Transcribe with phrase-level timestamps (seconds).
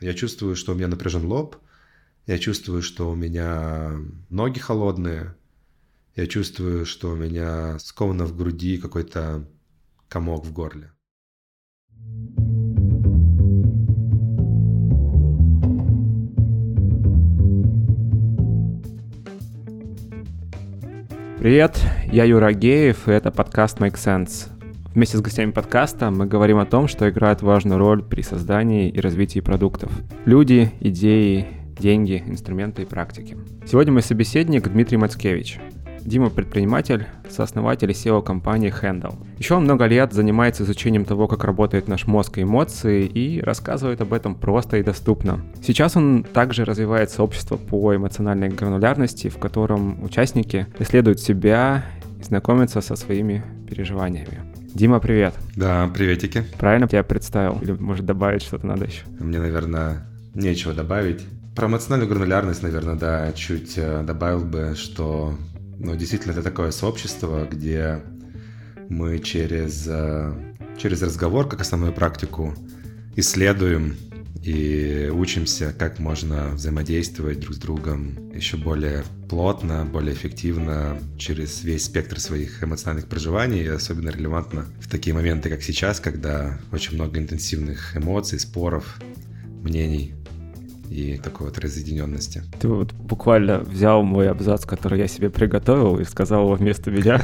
[0.00, 1.56] Я чувствую, что у меня напряжен лоб,
[2.26, 3.92] я чувствую, что у меня
[4.30, 5.34] ноги холодные,
[6.16, 9.46] я чувствую, что у меня сковано в груди какой-то
[10.08, 10.90] комок в горле.
[21.38, 21.78] Привет,
[22.10, 24.59] я Юра Геев, и это подкаст Make Sense.
[24.92, 29.00] Вместе с гостями подкаста мы говорим о том, что играет важную роль при создании и
[29.00, 29.92] развитии продуктов.
[30.24, 31.46] Люди, идеи,
[31.78, 33.36] деньги, инструменты и практики.
[33.64, 35.60] Сегодня мой собеседник Дмитрий Мацкевич,
[36.00, 39.14] Дима предприниматель, сооснователь и SEO компании Handle.
[39.38, 44.00] Еще он много лет занимается изучением того, как работает наш мозг и эмоции, и рассказывает
[44.00, 45.40] об этом просто и доступно.
[45.62, 51.84] Сейчас он также развивает сообщество по эмоциональной гранулярности, в котором участники исследуют себя
[52.18, 54.49] и знакомятся со своими переживаниями.
[54.74, 55.34] Дима, привет.
[55.56, 56.44] Да, приветики.
[56.58, 57.58] Правильно тебя представил?
[57.60, 59.02] Или может добавить что-то надо еще?
[59.18, 61.20] Мне, наверное, нечего добавить.
[61.56, 65.34] Про эмоциональную гранулярность, наверное, да, чуть э, добавил бы, что
[65.80, 68.00] но действительно это такое сообщество, где
[68.90, 70.32] мы через, э,
[70.76, 72.54] через разговор, как основную практику,
[73.16, 73.96] исследуем
[74.42, 81.84] и учимся, как можно взаимодействовать друг с другом еще более плотно, более эффективно через весь
[81.84, 83.62] спектр своих эмоциональных проживаний.
[83.62, 88.98] И особенно релевантно в такие моменты, как сейчас, когда очень много интенсивных эмоций, споров,
[89.62, 90.14] мнений
[90.90, 92.42] и такой вот разъединенности.
[92.60, 97.22] Ты вот буквально взял мой абзац, который я себе приготовил, и сказал его вместо меня.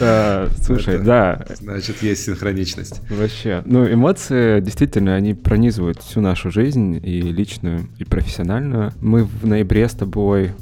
[0.62, 1.46] Слушай, да.
[1.60, 3.00] Значит, есть синхроничность.
[3.08, 3.62] Вообще.
[3.64, 8.92] Ну, эмоции действительно, они пронизывают всю нашу жизнь, и личную, и профессиональную.
[9.00, 10.52] Мы в ноябре с тобой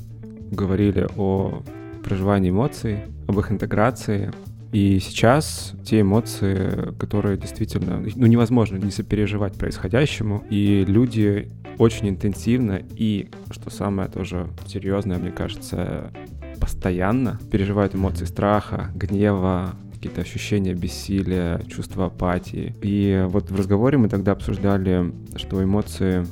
[0.50, 1.62] говорили о
[2.04, 4.30] проживании эмоций, об их интеграции,
[4.72, 12.82] и сейчас те эмоции, которые действительно, ну, невозможно не сопереживать происходящему, и люди очень интенсивно
[12.96, 16.12] и, что самое тоже серьезное, мне кажется,
[16.60, 22.74] постоянно переживают эмоции страха, гнева, какие-то ощущения бессилия, чувство апатии.
[22.82, 26.26] И вот в разговоре мы тогда обсуждали, что эмоции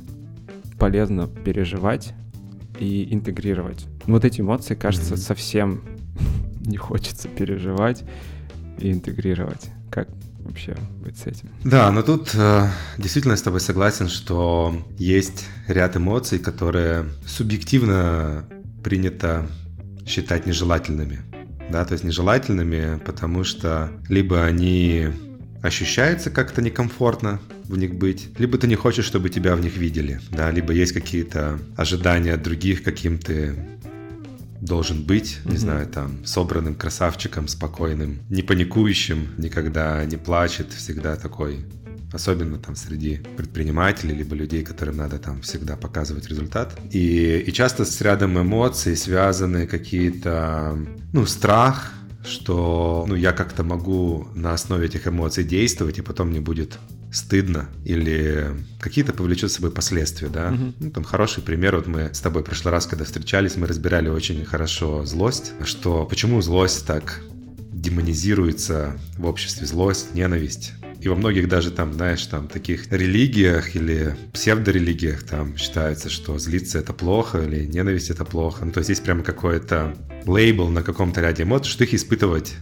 [0.78, 2.12] полезно переживать
[2.78, 3.86] и интегрировать.
[4.06, 5.18] Вот эти эмоции, кажется, mm-hmm.
[5.18, 5.82] совсем
[6.66, 8.04] не хочется переживать
[8.78, 9.70] и интегрировать.
[9.90, 10.08] Как
[10.40, 11.48] вообще быть с этим?
[11.64, 12.68] Да, но тут э,
[12.98, 18.44] действительно с тобой согласен, что есть ряд эмоций, которые субъективно
[18.82, 19.46] принято
[20.06, 21.20] считать нежелательными.
[21.70, 25.08] Да, то есть нежелательными, потому что либо они
[25.62, 30.20] ощущаются как-то некомфортно в них быть, либо ты не хочешь, чтобы тебя в них видели,
[30.30, 33.56] да, либо есть какие-то ожидания от других, каким ты
[34.66, 35.50] должен быть, mm-hmm.
[35.50, 41.64] не знаю, там, собранным красавчиком, спокойным, не паникующим, никогда не плачет, всегда такой
[42.12, 46.78] особенно там среди предпринимателей, либо людей, которым надо там всегда показывать результат.
[46.90, 50.78] И, и часто с рядом эмоций связаны какие-то,
[51.12, 51.92] ну, страх,
[52.24, 56.78] что ну, я как-то могу на основе этих эмоций действовать, и потом мне будет
[57.16, 60.50] стыдно или какие-то повлечет с собой последствия, да.
[60.50, 60.72] Угу.
[60.80, 64.08] Ну, там хороший пример, вот мы с тобой в прошлый раз, когда встречались, мы разбирали
[64.08, 67.22] очень хорошо злость, что почему злость так
[67.72, 70.72] демонизируется в обществе, злость, ненависть.
[71.00, 76.78] И во многих даже там, знаешь, там таких религиях или псевдорелигиях там считается, что злиться
[76.78, 78.64] это плохо или ненависть это плохо.
[78.64, 79.94] Ну, то есть есть прямо какой-то
[80.26, 82.54] лейбл на каком-то ряде эмоций, что их испытывать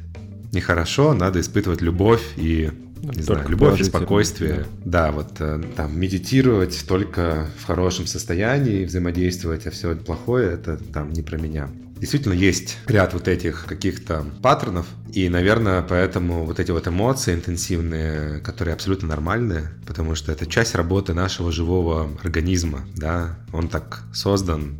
[0.53, 2.71] нехорошо, надо испытывать любовь и
[3.05, 4.67] не знаю, любовь и спокойствие.
[4.85, 5.09] Да.
[5.09, 11.13] да, вот э, там медитировать только в хорошем состоянии, взаимодействовать, а все плохое это там
[11.13, 11.69] не про меня.
[11.99, 18.41] Действительно, есть ряд вот этих каких-то паттернов, и, наверное, поэтому вот эти вот эмоции интенсивные,
[18.41, 24.77] которые абсолютно нормальные, потому что это часть работы нашего живого организма, да, он так создан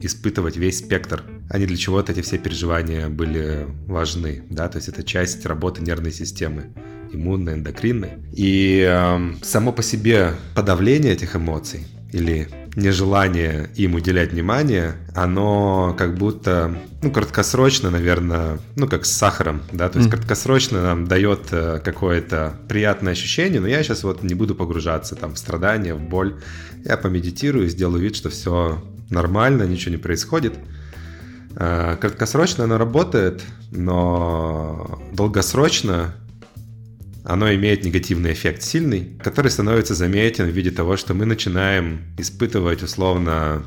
[0.00, 1.24] испытывать весь спектр.
[1.50, 6.12] Они для чего-то эти все переживания были важны, да, то есть это часть работы нервной
[6.12, 6.72] системы
[7.12, 8.10] иммунной, эндокринной.
[8.32, 16.16] И э, само по себе подавление этих эмоций или нежелание им уделять внимание, оно как
[16.16, 20.12] будто, ну, краткосрочно, наверное, ну, как с сахаром, да, то есть mm.
[20.12, 25.34] краткосрочно нам дает э, какое-то приятное ощущение, но я сейчас вот не буду погружаться там
[25.34, 26.36] в страдания, в боль.
[26.84, 30.54] Я помедитирую, сделаю вид, что все нормально, ничего не происходит.
[31.56, 36.14] Э, краткосрочно оно работает, но долгосрочно
[37.24, 42.82] оно имеет негативный эффект сильный, который становится заметен в виде того, что мы начинаем испытывать
[42.82, 43.64] условно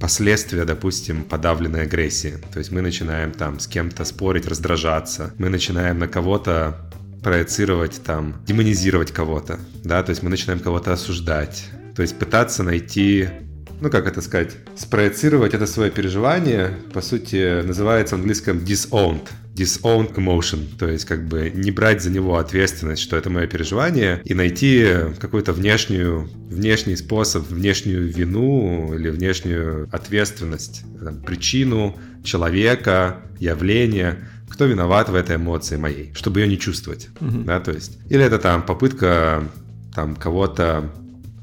[0.00, 2.38] последствия, допустим, подавленной агрессии.
[2.52, 6.90] То есть мы начинаем там с кем-то спорить, раздражаться, мы начинаем на кого-то
[7.22, 13.28] проецировать там, демонизировать кого-то, да, то есть мы начинаем кого-то осуждать, То есть пытаться найти
[13.82, 19.28] ну как это сказать, спроецировать это свое переживание, по сути, называется в английском disowned.
[19.54, 24.22] Disowned emotion, то есть как бы не брать за него ответственность, что это мое переживание,
[24.24, 24.86] и найти
[25.20, 35.10] какую-то внешнюю, внешний способ, внешнюю вину или внешнюю ответственность, там, причину человека, явления, кто виноват
[35.10, 37.44] в этой эмоции моей, чтобы ее не чувствовать, mm-hmm.
[37.44, 39.44] да, то есть, или это там попытка
[39.94, 40.90] там кого-то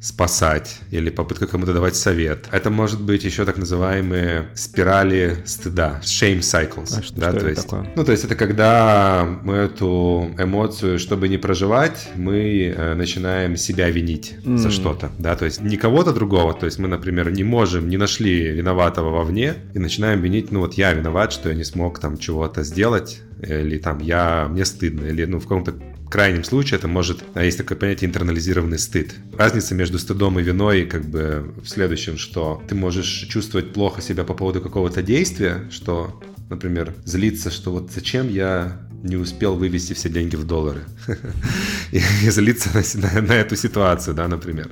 [0.01, 2.47] спасать или попытка кому-то давать совет.
[2.51, 6.97] Это может быть еще так называемые спирали стыда, shame cycles.
[6.97, 7.91] А что, да, что то есть, такое?
[7.95, 13.89] Ну, то есть это когда мы эту эмоцию, чтобы не проживать, мы э, начинаем себя
[13.89, 14.57] винить mm.
[14.57, 17.97] за что-то, да, то есть не кого-то другого, то есть мы, например, не можем, не
[17.97, 22.17] нашли виноватого вовне и начинаем винить, ну вот я виноват, что я не смог там
[22.17, 25.73] чего-то сделать, или там я, мне стыдно, или ну в каком-то
[26.09, 27.23] крайнем случае это может...
[27.33, 29.15] А, есть такое понятие интернализированный стыд.
[29.37, 34.23] Разница между стыдом и виной как бы в следующем, что ты можешь чувствовать плохо себя
[34.23, 36.19] по поводу какого-то действия, что,
[36.49, 40.81] например, злиться, что вот зачем я не успел вывести все деньги в доллары.
[41.91, 44.69] И злиться на, на эту ситуацию, да, например.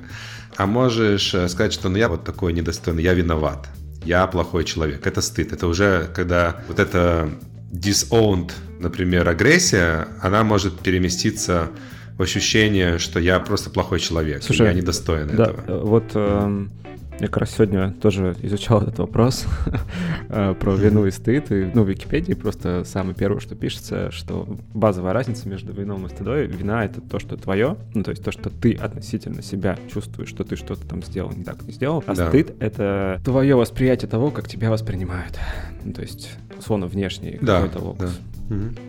[0.56, 3.68] А можешь э, сказать, что ну я вот такой недостойный, я виноват,
[4.04, 5.06] я плохой человек.
[5.06, 5.52] Это стыд.
[5.52, 7.30] Это уже когда вот это
[7.72, 11.70] disowned, например, агрессия, она может переместиться
[12.16, 15.84] в ощущение, что я просто плохой человек, Слушай, я недостоин да, этого.
[15.84, 16.66] Вот э,
[17.20, 19.46] я как раз сегодня тоже изучал этот вопрос
[20.28, 21.50] э, про вину и стыд.
[21.50, 26.08] И, ну, в Википедии просто самое первое, что пишется, что базовая разница между вином и
[26.08, 26.46] стыдой.
[26.46, 30.44] Вина— это то, что твое, ну, то есть то, что ты относительно себя чувствуешь, что
[30.44, 32.04] ты что-то там сделал, не так не сделал.
[32.06, 32.28] А да.
[32.28, 35.38] стыд— это твое восприятие того, как тебя воспринимают.
[35.84, 38.10] Ну, то есть, условно, внешний да, какой-то локус.
[38.10, 38.37] Да.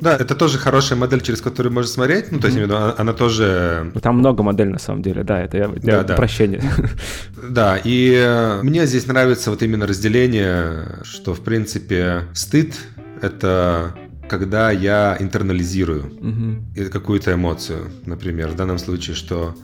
[0.01, 2.31] Да, это тоже хорошая модель, через которую можно смотреть.
[2.31, 2.95] Ну, то есть, mm-hmm.
[2.97, 3.91] она тоже...
[4.01, 6.63] Там много моделей, на самом деле, да, это я для да, прощения.
[7.49, 12.75] Да, и э, мне здесь нравится вот именно разделение, что, в принципе, стыд—
[13.21, 13.95] это
[14.29, 16.89] когда я интернализирую mm-hmm.
[16.89, 19.55] какую-то эмоцию, например, в данном случае, что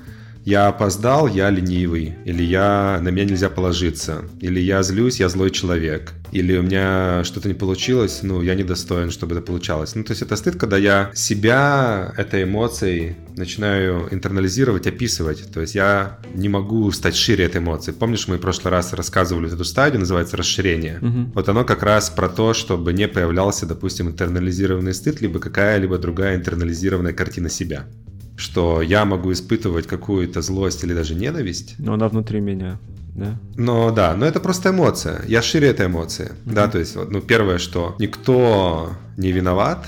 [0.45, 5.49] я опоздал, я ленивый, или я на меня нельзя положиться, или я злюсь, я злой
[5.49, 9.95] человек, или у меня что-то не получилось, ну, я недостоин, чтобы это получалось.
[9.95, 15.51] Ну, то есть это стыд, когда я себя этой эмоцией начинаю интернализировать, описывать.
[15.51, 17.91] То есть я не могу стать шире этой эмоции.
[17.91, 20.99] Помнишь, мы в прошлый раз рассказывали эту стадию, называется расширение.
[21.01, 21.31] Угу.
[21.33, 26.35] Вот оно как раз про то, чтобы не появлялся, допустим, интернализированный стыд, либо какая-либо другая
[26.35, 27.87] интернализированная картина себя
[28.35, 31.75] что я могу испытывать какую-то злость или даже ненависть.
[31.77, 32.79] Но она внутри меня,
[33.15, 33.39] да?
[33.55, 35.21] Но да, но это просто эмоция.
[35.27, 36.25] Я шире этой эмоции.
[36.25, 36.53] Mm-hmm.
[36.53, 39.85] Да, то есть, ну, первое, что никто не виноват,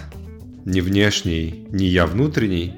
[0.65, 2.73] ни внешний, ни я внутренний.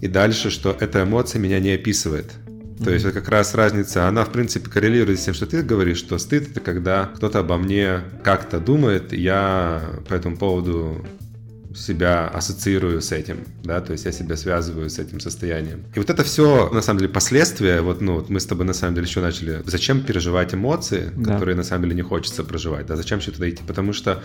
[0.00, 2.32] И дальше, что эта эмоция меня не описывает.
[2.82, 5.98] То есть это как раз разница, она в принципе коррелирует с тем, что ты говоришь,
[5.98, 11.04] что стыд это когда кто-то обо мне как-то думает, я по этому поводу
[11.74, 15.84] себя ассоциирую с этим, да, то есть я себя связываю с этим состоянием.
[15.94, 18.72] И вот это все, на самом деле, последствия, вот, ну, вот мы с тобой, на
[18.72, 21.32] самом деле, еще начали, зачем переживать эмоции, да.
[21.32, 24.22] которые, на самом деле, не хочется проживать, да, зачем все туда идти, потому что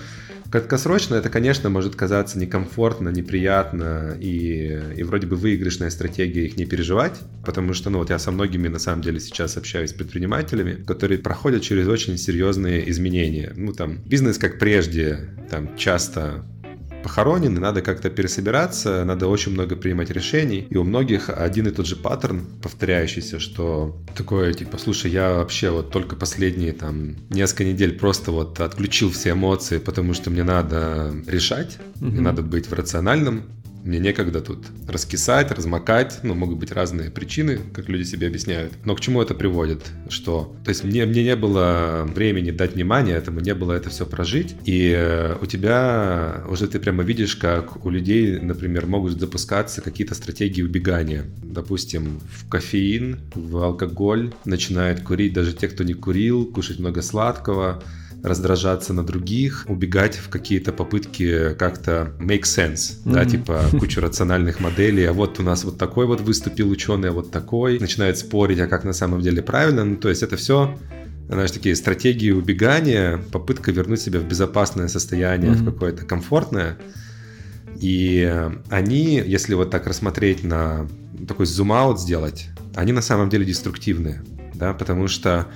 [0.51, 6.65] краткосрочно это, конечно, может казаться некомфортно, неприятно и, и вроде бы выигрышная стратегия их не
[6.65, 10.83] переживать, потому что, ну, вот я со многими, на самом деле, сейчас общаюсь с предпринимателями,
[10.85, 13.53] которые проходят через очень серьезные изменения.
[13.55, 16.45] Ну, там, бизнес, как прежде, там, часто
[17.07, 20.67] похоронены, надо как-то пересобираться, надо очень много принимать решений.
[20.69, 25.69] И у многих один и тот же паттерн повторяющийся, что такое, типа, слушай, я вообще
[25.69, 31.13] вот только последние там несколько недель просто вот отключил все эмоции, потому что мне надо
[31.27, 33.43] решать, мне надо быть в рациональном
[33.87, 38.73] мне некогда тут раскисать, размокать, ну, могут быть разные причины, как люди себе объясняют.
[38.83, 39.81] Но к чему это приводит?
[40.09, 40.55] Что?
[40.65, 44.55] То есть мне, мне не было времени дать внимание этому, не было это все прожить,
[44.65, 50.15] и э, у тебя уже ты прямо видишь, как у людей, например, могут запускаться какие-то
[50.15, 51.23] стратегии убегания.
[51.41, 57.81] Допустим, в кофеин, в алкоголь начинают курить даже те, кто не курил, кушать много сладкого,
[58.23, 63.13] раздражаться на других, убегать в какие-то попытки как-то make sense, mm-hmm.
[63.13, 67.11] да, типа кучу рациональных моделей, а вот у нас вот такой вот выступил ученый, а
[67.11, 70.77] вот такой, начинает спорить, а как на самом деле правильно, ну, то есть это все
[71.29, 75.61] знаешь, такие стратегии убегания, попытка вернуть себя в безопасное состояние, mm-hmm.
[75.61, 76.77] в какое-то комфортное.
[77.79, 80.87] И они, если вот так рассмотреть на
[81.27, 85.47] такой зум-аут сделать, они на самом деле деструктивные, да, потому что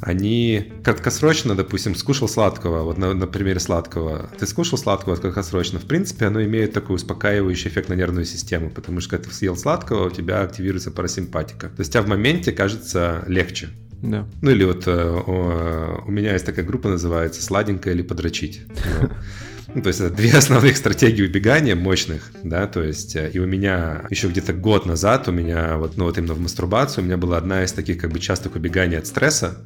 [0.00, 5.84] они краткосрочно, допустим, скушал сладкого, вот на, на примере сладкого, ты скушал сладкого краткосрочно, в
[5.84, 10.06] принципе, оно имеет такой успокаивающий эффект на нервную систему, потому что когда ты съел сладкого,
[10.06, 11.68] у тебя активируется парасимпатика.
[11.68, 13.70] То есть, тебя в моменте кажется легче.
[14.02, 14.26] Да.
[14.40, 18.62] Ну или вот э, у меня есть такая группа, называется «Сладенькое или подрочить».
[19.74, 23.46] Ну, то есть это две основных стратегии убегания мощных, да, то есть э, и у
[23.46, 27.16] меня еще где-то год назад у меня вот, ну вот именно в мастурбацию у меня
[27.16, 29.58] была одна из таких как бы частых убеганий от стресса.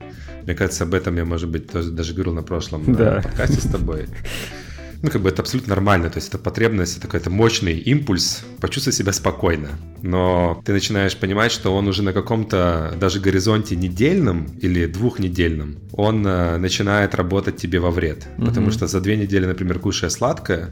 [0.45, 3.23] Мне кажется, об этом я, может быть, тоже даже говорил на прошлом да.
[3.23, 4.07] подкасте с тобой
[5.05, 8.97] ну, как бы это абсолютно нормально, то есть это потребность, это какой-то мощный импульс почувствовать
[8.97, 9.69] себя спокойно.
[10.01, 16.27] Но ты начинаешь понимать, что он уже на каком-то даже горизонте недельном или двухнедельном, он
[16.27, 18.27] э, начинает работать тебе во вред.
[18.39, 18.47] Mm-hmm.
[18.47, 20.71] Потому что за две недели, например, кушая сладкое,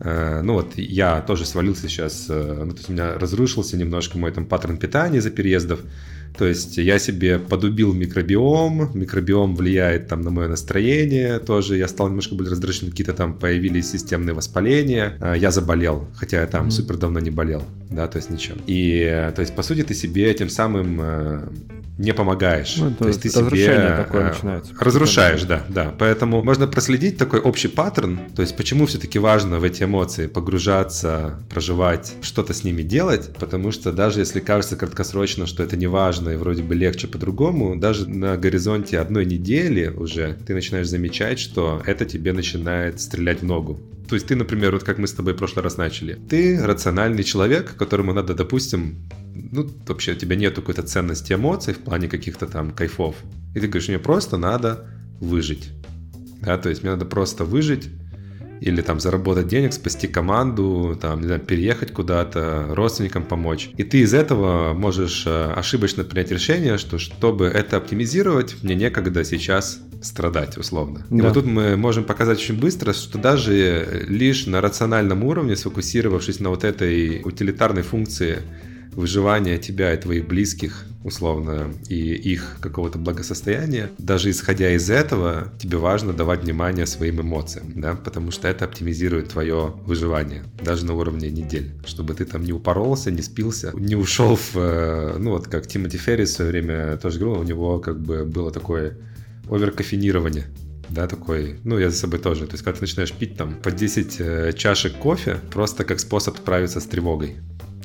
[0.00, 4.18] э, ну вот я тоже свалился сейчас, э, ну, то есть у меня разрушился немножко
[4.18, 5.78] мой там паттерн питания из-за переездов,
[6.36, 12.08] то есть я себе подубил микробиом, микробиом влияет там на мое настроение тоже, я стал
[12.08, 16.70] немножко более раздражен, какие-то там появились системные воспаления, а, я заболел, хотя я там mm-hmm.
[16.70, 18.56] супер давно не болел, да, то есть ничего.
[18.66, 21.48] И, то есть, по сути, ты себе этим самым э,
[22.00, 22.76] не помогаешь.
[22.78, 24.72] Ну, то есть ты себе такое э, начинается.
[24.80, 25.94] разрушаешь, да, да.
[25.98, 31.40] Поэтому можно проследить такой общий паттерн, то есть почему все-таки важно в эти эмоции погружаться,
[31.50, 36.19] проживать, что-то с ними делать, потому что даже если кажется краткосрочно, что это не важно
[36.28, 41.82] и вроде бы легче по-другому, даже на горизонте одной недели уже ты начинаешь замечать, что
[41.86, 43.80] это тебе начинает стрелять в ногу.
[44.08, 47.22] То есть ты, например, вот как мы с тобой в прошлый раз начали, ты рациональный
[47.22, 48.96] человек, которому надо, допустим,
[49.34, 53.14] ну, вообще у тебя нет какой-то ценности эмоций в плане каких-то там кайфов.
[53.54, 54.86] И ты говоришь, мне просто надо
[55.20, 55.70] выжить.
[56.42, 57.88] Да, то есть мне надо просто выжить,
[58.60, 63.70] или там заработать денег, спасти команду, там, не знаю, переехать куда-то, родственникам помочь.
[63.76, 69.24] И ты из этого можешь э, ошибочно принять решение, что чтобы это оптимизировать, мне некогда
[69.24, 71.06] сейчас страдать, условно.
[71.10, 71.16] Да.
[71.16, 76.40] И вот тут мы можем показать очень быстро, что даже лишь на рациональном уровне, сфокусировавшись
[76.40, 78.42] на вот этой утилитарной функции
[78.92, 85.78] выживания тебя и твоих близких, условно, и их какого-то благосостояния, даже исходя из этого, тебе
[85.78, 91.30] важно давать внимание своим эмоциям, да, потому что это оптимизирует твое выживание, даже на уровне
[91.30, 95.66] недель, чтобы ты там не упоролся, не спился, не ушел в, э, ну вот как
[95.66, 98.98] Тимоти Феррис в свое время тоже говорил, у него как бы было такое
[99.48, 100.46] оверкофенирование,
[100.90, 102.46] да, такой, ну, я за собой тоже.
[102.46, 106.36] То есть, когда ты начинаешь пить там по 10 э, чашек кофе, просто как способ
[106.36, 107.36] справиться с тревогой.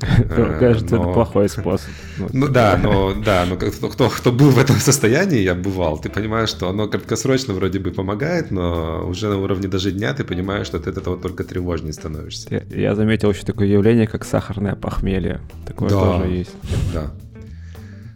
[0.01, 1.89] Э, кажется, это плохой способ.
[2.33, 6.49] Ну да, но да, но кто, кто был в этом состоянии, я бывал, ты понимаешь,
[6.49, 10.79] что оно краткосрочно вроде бы помогает, но уже на уровне даже дня ты понимаешь, что
[10.79, 12.63] ты от этого только тревожнее становишься.
[12.69, 15.41] Я, заметил еще такое явление, как сахарное похмелье.
[15.65, 16.55] Такое тоже есть.
[16.93, 17.11] Да.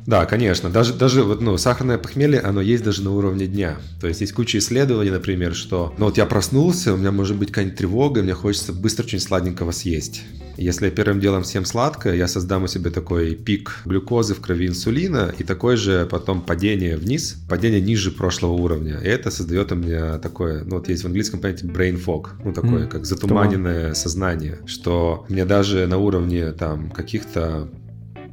[0.10, 0.72] Да, конечно.
[0.72, 3.78] Даже, даже вот, ну, сахарное похмелье, оно есть даже на уровне дня.
[4.02, 7.50] То есть есть куча исследований, например, что ну вот я проснулся, у меня может быть
[7.50, 10.24] какая-нибудь тревога, мне хочется быстро очень сладенького съесть.
[10.58, 14.68] Если я первым делом всем сладкое, я создам у себя такой пик глюкозы в крови
[14.68, 19.00] инсулина и такое же потом падение вниз, падение ниже прошлого уровня.
[19.04, 22.52] И это создает у меня такое, ну вот есть в английском понятие brain fog, ну
[22.52, 22.88] такое, mm.
[22.88, 23.96] как затуманенное Туман.
[23.96, 27.70] сознание, что мне даже на уровне там каких-то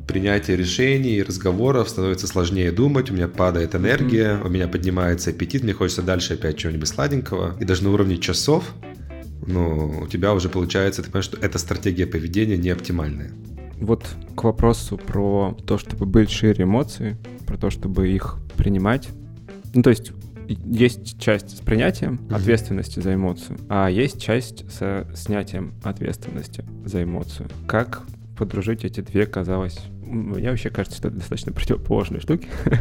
[0.07, 4.47] принятия решений, разговоров становится сложнее думать, у меня падает энергия, mm-hmm.
[4.47, 7.57] у меня поднимается аппетит, мне хочется дальше опять чего-нибудь сладенького.
[7.61, 8.73] И даже на уровне часов,
[9.47, 13.31] ну, у тебя уже получается, ты понимаешь, что эта стратегия поведения не оптимальная.
[13.81, 19.09] Вот к вопросу про то, чтобы быть шире эмоции, про то, чтобы их принимать.
[19.75, 20.13] Ну, то есть
[20.49, 27.49] есть часть с принятием ответственности за эмоцию, а есть часть со снятием ответственности за эмоцию.
[27.67, 28.03] Как
[28.37, 32.49] подружить эти две, казалось, мне вообще кажется, что это достаточно противоположные штуки.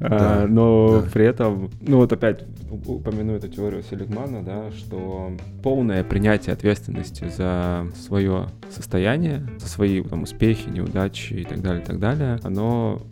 [0.00, 1.08] Да, а, но да.
[1.12, 5.32] при этом, ну вот опять упомяну эту теорию Селигмана, да, что
[5.62, 11.84] полное принятие ответственности за свое состояние, за свои там, успехи, неудачи и так далее, и
[11.84, 13.02] так далее, оно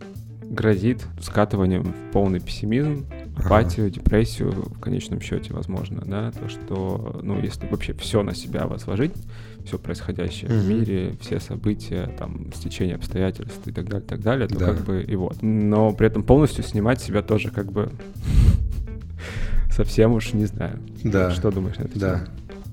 [0.49, 3.05] грозит скатыванием в полный пессимизм,
[3.37, 3.95] апатию, ага.
[3.95, 9.13] депрессию в конечном счете, возможно, да, то, что, ну, если вообще все на себя возложить,
[9.67, 10.59] все происходящее mm-hmm.
[10.59, 14.65] в мире, все события, там, стечение обстоятельств и так далее, так далее, то да.
[14.67, 15.41] как бы и вот.
[15.41, 17.91] Но при этом полностью снимать себя тоже как бы
[19.71, 20.79] совсем уж не знаю.
[21.03, 21.31] Да.
[21.31, 21.99] Что думаешь на это?
[21.99, 22.15] Да.
[22.15, 22.27] Тему?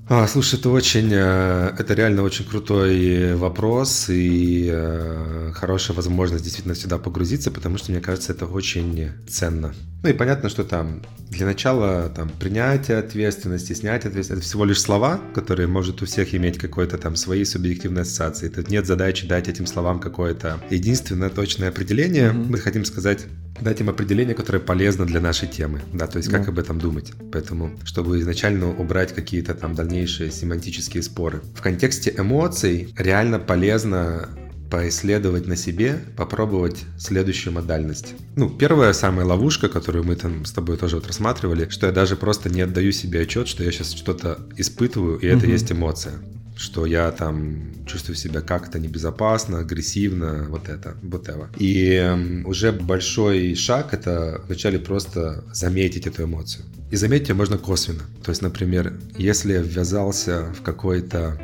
[0.07, 6.75] А, слушай, это очень, э, это реально очень крутой вопрос и э, хорошая возможность действительно
[6.75, 9.73] сюда погрузиться, потому что мне кажется, это очень ценно.
[10.05, 14.79] Ну и понятно, что там для начала там принятие ответственности, снятие ответственности, это всего лишь
[14.79, 18.49] слова, которые может у всех иметь какой-то там свои субъективные ассоциации.
[18.49, 22.29] Тут нет задачи дать этим словам какое-то единственное точное определение.
[22.29, 22.45] Mm-hmm.
[22.51, 23.25] Мы хотим сказать
[23.59, 27.13] дать им определение, которое полезно для нашей темы, да, то есть как об этом думать.
[27.31, 31.41] Поэтому, чтобы изначально убрать какие-то там дальнейшие семантические споры.
[31.55, 34.29] В контексте эмоций реально полезно
[34.75, 38.13] поисследовать на себе, попробовать следующую модальность.
[38.35, 42.17] Ну, первая самая ловушка, которую мы там с тобой тоже вот рассматривали, что я даже
[42.17, 45.51] просто не отдаю себе отчет, что я сейчас что-то испытываю, и это угу.
[45.51, 46.13] есть эмоция
[46.57, 51.49] что я там чувствую себя как-то небезопасно, агрессивно, вот это, вот это.
[51.57, 56.63] И уже большой шаг— это вначале просто заметить эту эмоцию.
[56.91, 58.03] И заметить ее можно косвенно.
[58.23, 61.37] То есть, например, если я ввязался в какой-то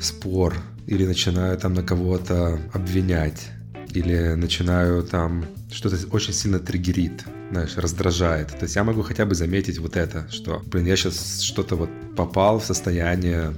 [0.00, 0.54] спор
[0.88, 3.50] или начинаю там на кого-то обвинять,
[3.92, 8.48] или начинаю там что-то очень сильно триггерит, знаешь, раздражает.
[8.48, 11.90] То есть я могу хотя бы заметить вот это, что, блин, я сейчас что-то вот
[12.16, 13.52] попал в состояние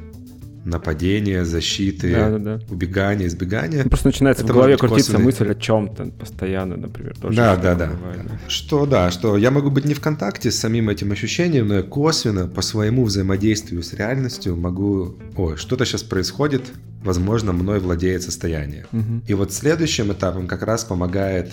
[0.65, 2.61] нападения, защиты, да, да, да.
[2.69, 3.85] убегания, избегания.
[3.85, 5.25] Просто начинается это в голове крутиться косвенный...
[5.25, 7.17] мысль о чем-то постоянно, например.
[7.17, 7.87] Тоже да, да, да.
[7.87, 8.41] Бывает, да.
[8.49, 11.83] Что да, что я могу быть не в контакте с самим этим ощущением, но я
[11.83, 16.65] косвенно по своему взаимодействию с реальностью могу, ой, что-то сейчас происходит,
[17.03, 18.87] возможно, мной владеет состояние.
[18.93, 19.23] Угу.
[19.27, 21.53] И вот следующим этапом как раз помогает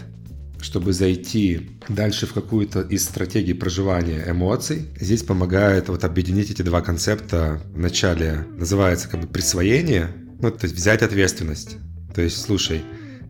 [0.59, 6.81] чтобы зайти дальше в какую-то из стратегий проживания эмоций, здесь помогает вот объединить эти два
[6.81, 7.61] концепта.
[7.73, 11.77] Вначале называется как бы присвоение, ну, то есть взять ответственность.
[12.15, 12.81] То есть, слушай,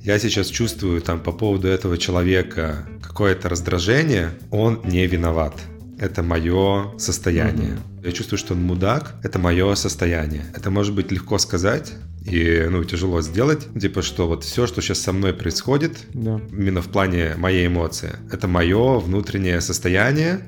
[0.02, 5.54] я сейчас чувствую там по поводу этого человека какое-то раздражение, он не виноват.
[6.00, 7.72] Это мое состояние.
[7.72, 8.06] Mm-hmm.
[8.06, 9.16] Я чувствую, что он мудак.
[9.24, 10.46] Это мое состояние.
[10.56, 11.94] Это может быть легко сказать,
[12.25, 13.68] и, ну, тяжело сделать.
[13.80, 16.39] Типа, что вот все, что сейчас со мной происходит, да.
[16.51, 20.42] именно в плане моей эмоции, это мое внутреннее состояние,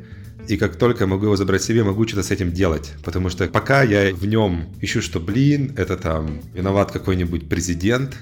[0.48, 2.94] и как только я могу его забрать себе, могу что-то с этим делать.
[3.04, 8.18] Потому что пока я в нем ищу, что, блин, это там виноват какой-нибудь президент,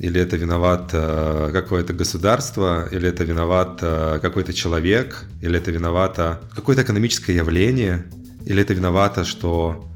[0.00, 6.40] или это виноват э, какое-то государство, или это виноват э, какой-то человек, или это виновато
[6.54, 8.04] какое-то экономическое явление,
[8.46, 9.88] или это виновато, что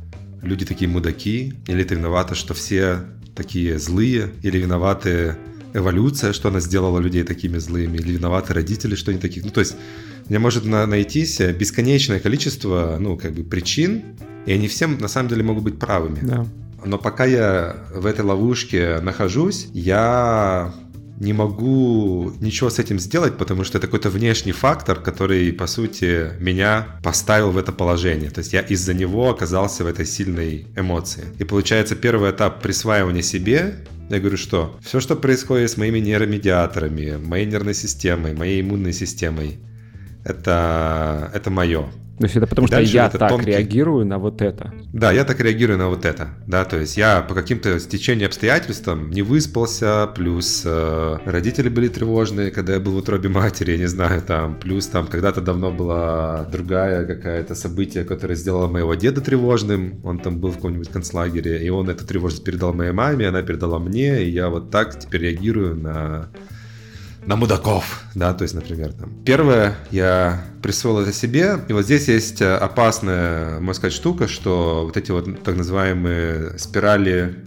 [0.42, 2.98] люди такие мудаки, или это виновато, что все
[3.34, 5.36] такие злые, или виноваты
[5.72, 9.44] эволюция, что она сделала людей такими злыми, или виноваты родители, что они такие.
[9.44, 9.76] Ну, то есть,
[10.28, 14.02] мне может на найтись бесконечное количество, ну, как бы причин,
[14.46, 16.18] и они все на самом деле могут быть правыми.
[16.22, 16.46] Да.
[16.84, 20.74] Но пока я в этой ловушке нахожусь, я
[21.18, 26.32] не могу ничего с этим сделать, потому что это какой-то внешний фактор, который, по сути,
[26.40, 28.30] меня поставил в это положение.
[28.30, 31.26] То есть я из-за него оказался в этой сильной эмоции.
[31.38, 33.76] И получается, первый этап присваивания себе
[34.12, 39.58] я говорю, что все, что происходит с моими нейромедиаторами, моей нервной системой, моей иммунной системой,
[40.24, 41.90] это, это мое.
[42.22, 43.46] То есть это потому, что я так тонкий...
[43.46, 44.72] реагирую на вот это.
[44.92, 46.28] Да, я так реагирую на вот это.
[46.46, 52.52] Да, то есть я по каким-то стечению обстоятельствам не выспался, плюс э, родители были тревожные,
[52.52, 56.44] когда я был в утробе матери, я не знаю, там, плюс там когда-то давно была
[56.44, 61.70] другая какая-то событие, которое сделало моего деда тревожным, он там был в каком-нибудь концлагере, и
[61.70, 65.74] он эту тревожность передал моей маме, она передала мне, и я вот так теперь реагирую
[65.74, 66.28] на
[67.26, 69.12] на мудаков, да, то есть, например, там.
[69.24, 74.84] Первое, я присвоил это себе, и вот здесь есть э, опасная, можно сказать, штука, что
[74.84, 77.44] вот эти вот так называемые спирали,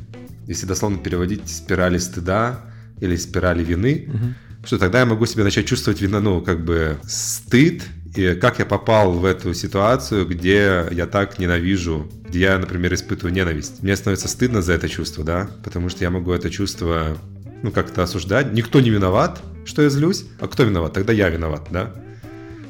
[0.48, 2.62] если дословно переводить, спирали стыда
[3.02, 4.66] или спирали вины, угу.
[4.66, 7.84] что тогда я могу себе начать чувствовать вину, ну, как бы стыд,
[8.16, 13.34] и как я попал в эту ситуацию, где я так ненавижу, где я, например, испытываю
[13.34, 13.84] ненависть.
[13.84, 17.18] Мне становится стыдно за это чувство, да, потому что я могу это чувство
[17.66, 18.54] ну, как-то осуждать.
[18.54, 20.26] Никто не виноват, что я злюсь.
[20.40, 20.94] А кто виноват?
[20.94, 21.92] Тогда я виноват, да?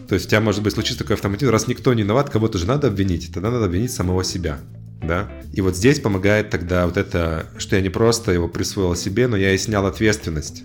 [0.07, 2.65] То есть у тебя может быть случится такой автоматизм, раз никто не виноват, кого-то же
[2.65, 4.59] надо обвинить, тогда надо обвинить самого себя,
[5.01, 5.29] да?
[5.51, 9.35] И вот здесь помогает тогда вот это, что я не просто его присвоил себе, но
[9.35, 10.63] я и снял ответственность.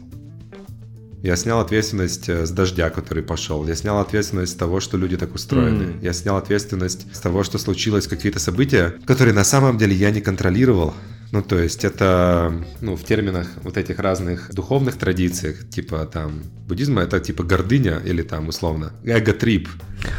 [1.23, 3.67] Я снял ответственность э, с дождя, который пошел.
[3.67, 5.83] Я снял ответственность с того, что люди так устроены.
[5.83, 6.03] Mm.
[6.03, 10.23] Я снял ответственность с того, что случилось какие-то события, которые на самом деле я не
[10.23, 10.95] контролировал.
[11.33, 17.03] Ну, то есть это, ну, в терминах вот этих разных духовных традициях, типа там буддизма,
[17.03, 19.69] это типа гордыня или там условно эго-трип.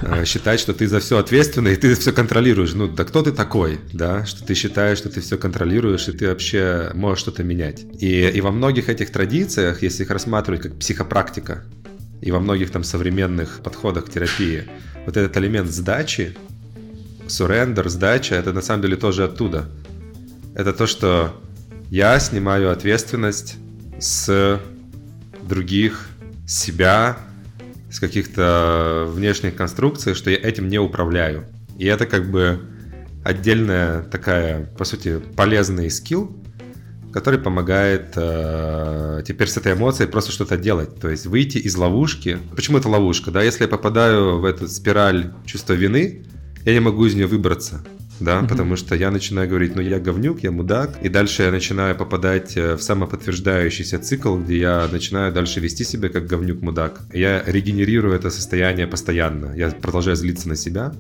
[0.04, 2.74] Э, считать, что ты за все ответственный и ты все контролируешь.
[2.74, 6.28] Ну, да кто ты такой, да, что ты считаешь, что ты все контролируешь и ты
[6.28, 7.84] вообще можешь что-то менять.
[8.00, 11.65] И, и во многих этих традициях, если их рассматривать как психопрактика,
[12.21, 14.63] и во многих там современных подходах к терапии,
[15.06, 16.38] вот этот элемент сдачи,
[17.28, 19.67] сурендер, сдача, это на самом деле тоже оттуда–
[20.56, 21.34] это то, что
[21.90, 23.58] я снимаю ответственность
[24.00, 24.60] с
[25.44, 26.10] других,
[26.48, 27.18] с себя,
[27.90, 31.46] с каких-то внешних конструкций, что я этим не управляю.
[31.78, 32.62] И это как бы
[33.24, 36.36] отдельная такая, по сути, полезный скилл,
[37.12, 41.00] который помогает э, теперь с этой эмоцией просто что-то делать.
[41.00, 42.40] То есть выйти из ловушки.
[42.56, 43.32] Почему это ловушка?
[43.32, 46.26] Да, если я попадаю в эту спираль чувства вины,
[46.64, 47.84] я не могу из нее выбраться
[48.22, 48.48] да, mm-hmm.
[48.48, 52.56] потому что я начинаю говорить, ну я говнюк, я мудак, и дальше я начинаю попадать
[52.56, 57.02] э, в самоподтверждающийся цикл, где я начинаю дальше вести себя как говнюк-мудак.
[57.14, 60.94] Я регенерирую это состояние постоянно, я продолжаю злиться на себя,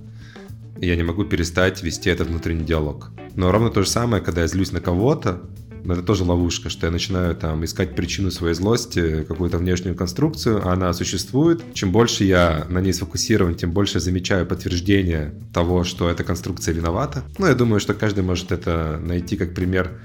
[0.79, 3.11] и я не могу перестать вести этот внутренний диалог.
[3.35, 5.41] Но ровно то же самое, когда я злюсь на кого-то,
[5.83, 10.67] но это тоже ловушка, что я начинаю там искать причину своей злости, какую-то внешнюю конструкцию,
[10.67, 11.63] а она существует.
[11.73, 16.73] Чем больше я на ней сфокусирован, тем больше я замечаю подтверждение того, что эта конструкция
[16.73, 17.23] виновата.
[17.37, 19.99] Ну, я думаю, что каждый может это найти как пример,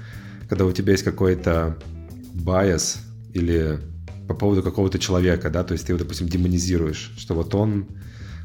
[0.49, 1.77] когда у тебя есть какой-то
[2.33, 2.97] байс
[3.33, 3.79] или
[4.27, 7.87] по поводу какого-то человека, да, то есть ты его, допустим, демонизируешь, что вот он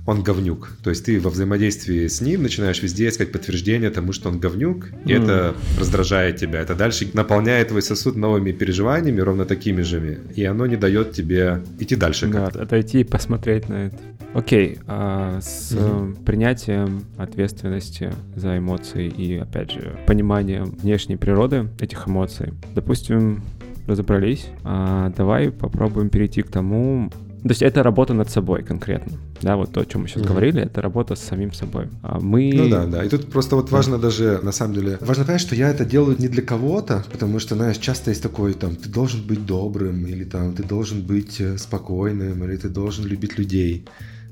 [0.05, 0.77] он говнюк.
[0.83, 4.88] То есть ты во взаимодействии с ним начинаешь везде искать подтверждение тому, что он говнюк,
[5.05, 5.23] и mm.
[5.23, 6.61] это раздражает тебя.
[6.61, 11.62] Это дальше наполняет твой сосуд новыми переживаниями, ровно такими же, и оно не дает тебе
[11.79, 12.27] идти дальше.
[12.27, 13.99] Да, отойти и посмотреть на это.
[14.35, 16.25] Окей, а с mm-hmm.
[16.25, 23.43] принятием ответственности за эмоции и, опять же, пониманием внешней природы этих эмоций, допустим,
[23.87, 27.11] разобрались, а давай попробуем перейти к тому,
[27.42, 29.18] то есть это работа над собой конкретно.
[29.40, 30.28] Да, вот то, о чем мы сейчас mm-hmm.
[30.28, 31.88] говорили, это работа с самим собой.
[32.02, 32.52] А мы...
[32.55, 33.05] Ну да, да.
[33.05, 36.16] И тут просто вот важно даже, на самом деле, важно понять, что я это делаю
[36.18, 40.22] не для кого-то, потому что, знаешь, часто есть такой, там, ты должен быть добрым, или
[40.24, 43.87] там, ты должен быть э, спокойным, или ты должен любить людей.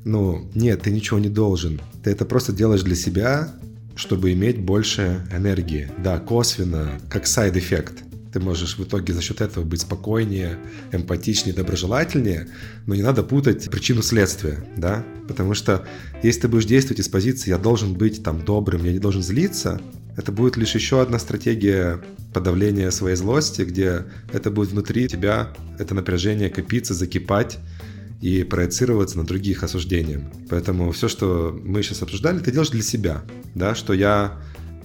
[0.04, 1.80] Ну, нет, ты ничего не должен.
[2.04, 3.48] Ты это просто делаешь для себя,
[3.96, 5.90] чтобы иметь больше энергии.
[5.98, 8.04] Да, косвенно, как side effect.
[8.32, 10.58] Ты можешь в итоге за счет этого быть спокойнее,
[10.92, 12.48] эмпатичнее, доброжелательнее,
[12.86, 15.04] но не надо путать причину следствия, да?
[15.26, 15.84] Потому что
[16.22, 19.80] если ты будешь действовать из позиции «я должен быть там добрым, я не должен злиться»,
[20.16, 22.00] это будет лишь еще одна стратегия
[22.32, 27.58] подавления своей злости, где это будет внутри тебя, это напряжение копиться, закипать,
[28.20, 30.30] и проецироваться на других осуждением.
[30.50, 33.22] Поэтому все, что мы сейчас обсуждали, ты делаешь для себя,
[33.54, 34.38] да, что я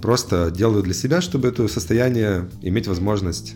[0.05, 3.55] Просто делаю для себя, чтобы это состояние иметь возможность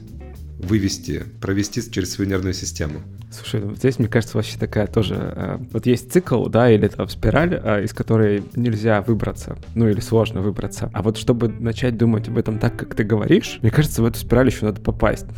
[0.60, 3.02] вывести, провести через свою нервную систему.
[3.32, 5.16] Слушай, ну, здесь, мне кажется, вообще такая тоже...
[5.16, 10.00] Э, вот есть цикл, да, или там спираль, э, из которой нельзя выбраться, ну или
[10.00, 10.90] сложно выбраться.
[10.94, 14.18] А вот чтобы начать думать об этом так, как ты говоришь, мне кажется, в эту
[14.18, 15.26] спираль еще надо попасть.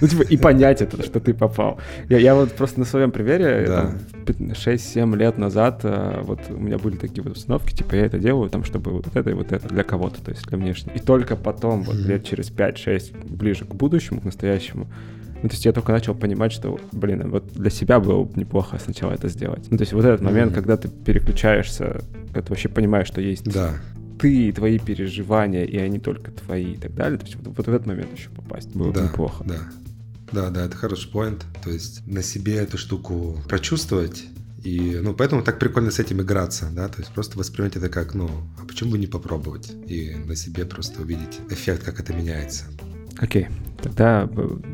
[0.00, 1.78] Ну, типа, и понять это, что ты попал.
[2.08, 7.22] Я вот просто на своем примере, 6-7 лет назад, э, вот у меня были такие
[7.22, 10.22] вот установки, типа, я это делаю, там, чтобы вот это и вот это для кого-то,
[10.22, 10.94] то есть для внешнего.
[10.94, 14.88] И только потом, вот лет через 5-6, ближе к будущему, к настоящему,
[15.44, 18.78] ну, то есть я только начал понимать, что, блин, вот для себя было бы неплохо
[18.82, 19.66] сначала это сделать.
[19.70, 20.54] Ну, то есть вот этот момент, mm-hmm.
[20.54, 23.74] когда ты переключаешься, когда ты вообще понимаешь, что есть да.
[24.18, 27.18] ты, твои переживания, и они только твои и так далее.
[27.18, 29.44] То есть вот, вот в этот момент еще попасть было да, бы неплохо.
[29.44, 29.58] Да,
[30.32, 31.44] да, да, это хороший поинт.
[31.62, 34.24] То есть на себе эту штуку прочувствовать,
[34.62, 38.14] и, ну, поэтому так прикольно с этим играться, да, то есть просто воспринимать это как,
[38.14, 42.64] ну, а почему бы не попробовать и на себе просто увидеть эффект, как это меняется.
[43.18, 43.48] Окей,
[43.82, 44.28] тогда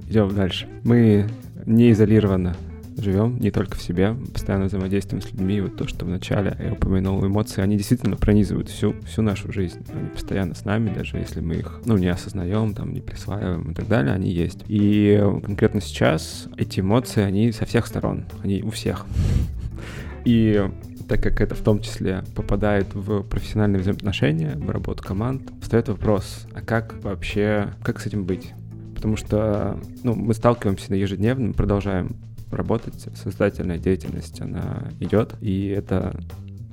[0.08, 0.68] идем дальше.
[0.84, 1.26] Мы
[1.66, 2.56] не изолированно
[2.96, 5.60] живем, не только в себе, постоянно взаимодействуем с людьми.
[5.60, 9.84] Вот то, что вначале я упомянул, эмоции, они действительно пронизывают всю, всю нашу жизнь.
[9.92, 13.74] Они постоянно с нами, даже если мы их, ну, не осознаем, там, не присваиваем и
[13.74, 14.64] так далее, они есть.
[14.68, 19.06] И конкретно сейчас эти эмоции, они со всех сторон, они у всех.
[20.24, 20.70] И
[21.10, 26.46] так как это в том числе попадает в профессиональные взаимоотношения, в работу команд, встает вопрос,
[26.54, 28.52] а как вообще, как с этим быть?
[28.94, 32.14] Потому что ну, мы сталкиваемся на ежедневном, продолжаем
[32.52, 36.14] работать, создательная деятельность, она идет, и это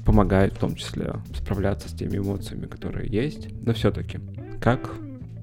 [0.06, 3.47] помогает в том числе справляться с теми эмоциями, которые есть.
[3.65, 4.19] Но все-таки,
[4.62, 4.88] как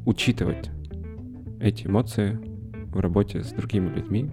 [0.07, 0.71] учитывать
[1.59, 2.39] эти эмоции
[2.93, 4.31] в работе с другими людьми?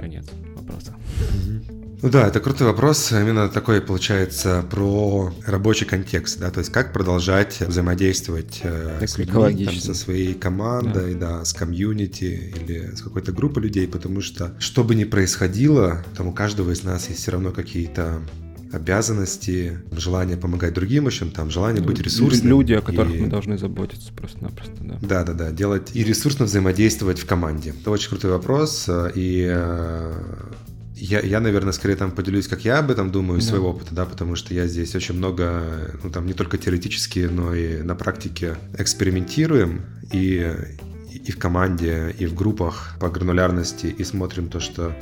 [0.00, 0.24] Конец
[0.56, 0.94] вопроса.
[1.18, 1.83] Mm-hmm.
[2.04, 3.12] Ну да, это крутой вопрос.
[3.12, 9.64] Именно такой получается про рабочий контекст, да, то есть как продолжать взаимодействовать э, с людьми,
[9.64, 11.38] там, со своей командой, да.
[11.38, 16.26] да, с комьюнити или с какой-то группой людей, потому что что бы ни происходило, там
[16.26, 18.20] у каждого из нас есть все равно какие-то
[18.70, 22.50] обязанности, желание помогать другим, общем, там желание быть ресурсным.
[22.50, 23.18] Люди, о которых и...
[23.18, 24.98] мы должны заботиться просто-напросто, да.
[25.00, 27.72] Да, да, да, делать и ресурсно взаимодействовать в команде.
[27.80, 30.12] Это очень крутой вопрос, э, и э,
[30.96, 33.50] я, я, наверное, скорее там поделюсь, как я об этом думаю, из да.
[33.50, 37.54] своего опыта, да, потому что я здесь очень много, ну там не только теоретически, но
[37.54, 40.54] и на практике экспериментируем и,
[41.12, 44.96] и в команде, и в группах по гранулярности, и смотрим то, что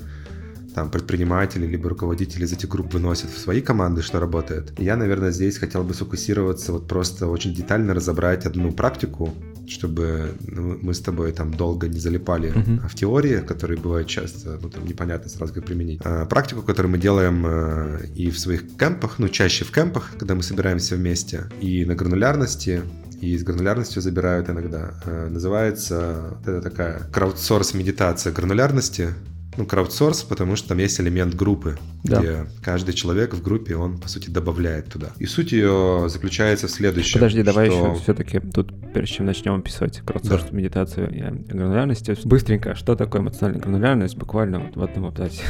[0.75, 4.73] там предприниматели либо руководители из этих групп выносят в свои команды, что работает.
[4.79, 9.35] Я, наверное, здесь хотел бы сфокусироваться, вот просто очень детально разобрать одну практику,
[9.67, 12.89] чтобы мы с тобой там долго не залипали uh-huh.
[12.89, 16.01] в теории, которые бывают часто, ну там непонятно сразу как применить.
[16.05, 20.35] А, практику, которую мы делаем а, и в своих кемпах, ну чаще в кемпах, когда
[20.35, 22.83] мы собираемся вместе, и на гранулярности,
[23.21, 24.95] и с гранулярностью забирают иногда.
[25.05, 29.11] А, называется вот это такая краудсорс медитация гранулярности
[29.57, 32.21] ну, краудсорс, потому что там есть элемент группы, да.
[32.21, 35.11] где каждый человек в группе, он, по сути, добавляет туда.
[35.19, 37.15] И суть ее заключается в следующем.
[37.15, 37.93] Подожди, давай что...
[37.93, 40.57] еще все-таки тут, прежде чем начнем описывать краудсорс, да.
[40.57, 41.21] медитацию и
[41.53, 45.43] гранулярность, быстренько, что такое эмоциональная гранулярность, буквально вот в одном абзаце.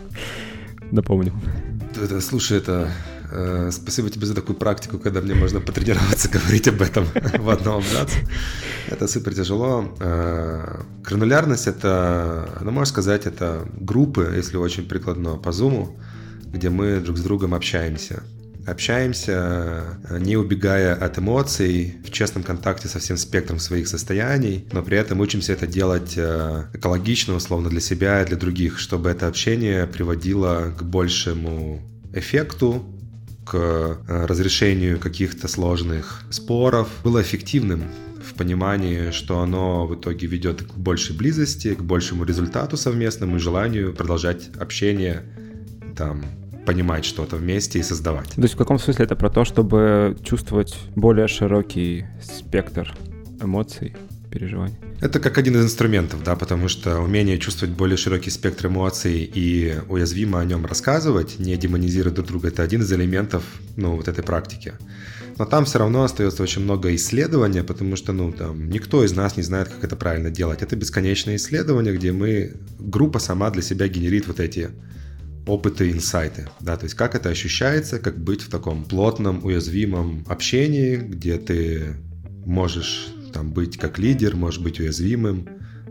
[0.90, 1.32] Напомню.
[2.20, 2.90] Слушай, это
[3.70, 7.06] спасибо тебе за такую практику, когда мне можно потренироваться говорить об этом
[7.38, 8.18] в одном абзаце.
[8.88, 9.94] Это супер тяжело.
[10.00, 15.96] Э, Гранулярность— это, ну, можно сказать, это группы, если очень прикладно, по Zoom,
[16.52, 18.22] где мы друг с другом общаемся.
[18.66, 24.82] Общаемся, э, не убегая от эмоций, в честном контакте со всем спектром своих состояний, но
[24.82, 29.86] при этом учимся это делать экологично, условно, для себя и для других, чтобы это общение
[29.86, 31.80] приводило к большему
[32.12, 32.84] эффекту,
[33.44, 37.84] к э, разрешению каких-то сложных споров было эффективным
[38.24, 43.38] в понимании, что оно в итоге ведет к большей близости, к большему результату совместному и
[43.38, 45.22] желанию продолжать общение,
[45.96, 46.22] там,
[46.66, 48.30] понимать что-то вместе и создавать.
[48.30, 52.94] То есть в каком смысле это про то, чтобы чувствовать более широкий спектр
[53.40, 53.94] эмоций?
[54.32, 54.76] переживаний.
[55.02, 59.74] Это как один из инструментов, да, потому что умение чувствовать более широкий спектр эмоций и
[59.88, 63.42] уязвимо о нем рассказывать, не демонизируя друг друга, это один из элементов,
[63.76, 64.74] ну, вот этой практики.
[65.38, 69.36] Но там все равно остается очень много исследования, потому что, ну, там, никто из нас
[69.36, 70.62] не знает, как это правильно делать.
[70.62, 74.70] Это бесконечное исследование, где мы, группа сама для себя генерит вот эти
[75.48, 80.94] опыты, инсайты, да, то есть как это ощущается, как быть в таком плотном, уязвимом общении,
[80.94, 81.96] где ты
[82.46, 85.48] можешь там быть как лидер, можешь быть уязвимым,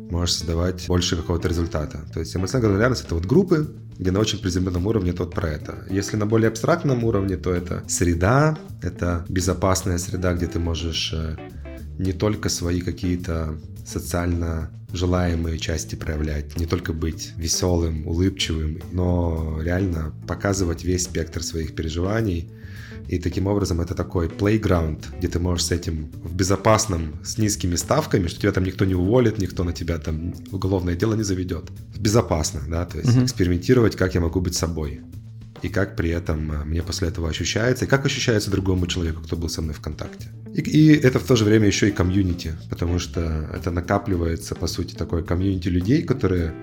[0.09, 2.01] можешь создавать больше какого-то результата.
[2.13, 5.49] То есть эмоциональная гранулярность— это вот группы, где на очень приземленном уровне это вот про
[5.49, 5.85] это.
[5.89, 11.37] Если на более абстрактном уровне, то это среда, это безопасная среда, где ты можешь э,
[11.99, 20.13] не только свои какие-то социально желаемые части проявлять, не только быть веселым, улыбчивым, но реально
[20.27, 22.51] показывать весь спектр своих переживаний,
[23.07, 27.75] и таким образом это такой playground, где ты можешь с этим в безопасном, с низкими
[27.75, 31.69] ставками, что тебя там никто не уволит, никто на тебя там уголовное дело не заведет.
[31.97, 33.23] Безопасно, да, то есть mm-hmm.
[33.25, 35.01] экспериментировать, как я могу быть собой.
[35.61, 39.35] И как при этом э, мне после этого ощущается, и как ощущается другому человеку, кто
[39.35, 40.29] был со мной в контакте.
[40.53, 44.67] И, и это в то же время еще и комьюнити, потому что это накапливается, по
[44.67, 46.53] сути, такое комьюнити людей, которые,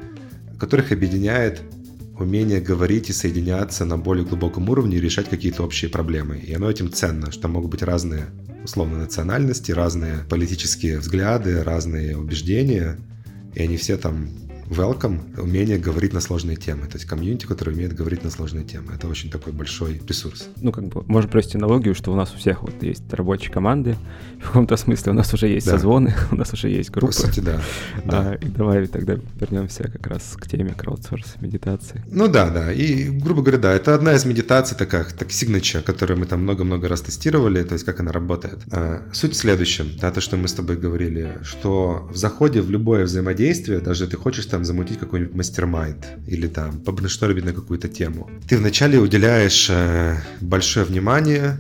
[0.59, 1.63] которых объединяет
[2.19, 6.39] умение говорить и соединяться на более глубоком уровне и решать какие-то общие проблемы.
[6.39, 8.27] И оно этим ценно, что могут быть разные
[8.65, 12.99] условно национальности, разные политические взгляды, разные убеждения,
[13.55, 14.29] и они все там
[14.71, 16.87] welcome умение говорить на сложные темы.
[16.87, 18.93] То есть комьюнити, который умеет говорить на сложные темы.
[18.95, 20.49] Это очень такой большой ресурс.
[20.61, 23.97] Ну, как бы, можно провести аналогию, что у нас у всех вот есть рабочие команды.
[24.39, 25.73] В каком-то смысле у нас уже есть да.
[25.73, 27.09] созвоны, у нас уже есть группы.
[27.09, 27.61] По сути, да.
[28.05, 28.31] да.
[28.31, 32.05] А, и давай тогда вернемся как раз к теме краудсорс медитации.
[32.11, 32.73] Ну да, да.
[32.73, 36.89] И, грубо говоря, да, это одна из медитаций такая, так signature, которую мы там много-много
[36.89, 38.59] раз тестировали, то есть как она работает.
[38.71, 42.71] А, суть в следующем, да, то, что мы с тобой говорили, что в заходе в
[42.71, 47.89] любое взаимодействие, даже ты хочешь там там замутить какой-нибудь мастер-майнд или там побрейнштормить на какую-то
[47.89, 48.29] тему.
[48.49, 51.59] Ты вначале уделяешь э, большое внимание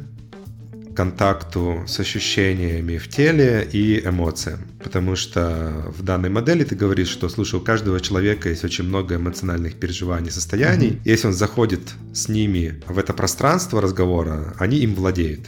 [0.96, 4.58] контакту с ощущениями в теле и эмоциям.
[4.82, 9.14] Потому что в данной модели ты говоришь, что, слушай, у каждого человека есть очень много
[9.14, 10.88] эмоциональных переживаний, состояний.
[10.88, 11.12] Mm-hmm.
[11.12, 11.82] Если он заходит
[12.12, 15.46] с ними в это пространство разговора, они им владеют.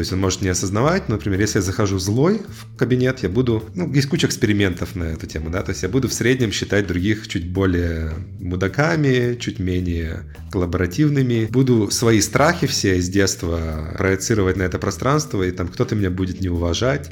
[0.00, 3.64] То есть он может не осознавать, например, если я захожу злой в кабинет, я буду,
[3.74, 6.86] ну, есть куча экспериментов на эту тему, да, то есть я буду в среднем считать
[6.86, 14.62] других чуть более мудаками, чуть менее коллаборативными, буду свои страхи все из детства проецировать на
[14.62, 17.10] это пространство, и там кто-то меня будет не уважать,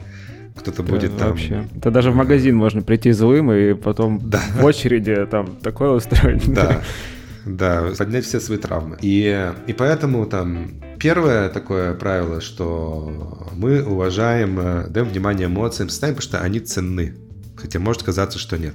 [0.57, 1.33] кто-то да, будет там...
[1.33, 1.69] Вообще.
[1.77, 4.41] Это даже в магазин можно прийти злым и потом да.
[4.59, 6.51] в очереди там такое устроить.
[6.51, 6.83] Да.
[7.45, 8.99] Да, поднять все свои травмы.
[9.01, 16.17] И, и поэтому там первое такое правило, что мы уважаем, э, даем внимание эмоциям, состояниям,
[16.17, 17.17] потому что они ценны.
[17.57, 18.75] Хотя может казаться, что нет.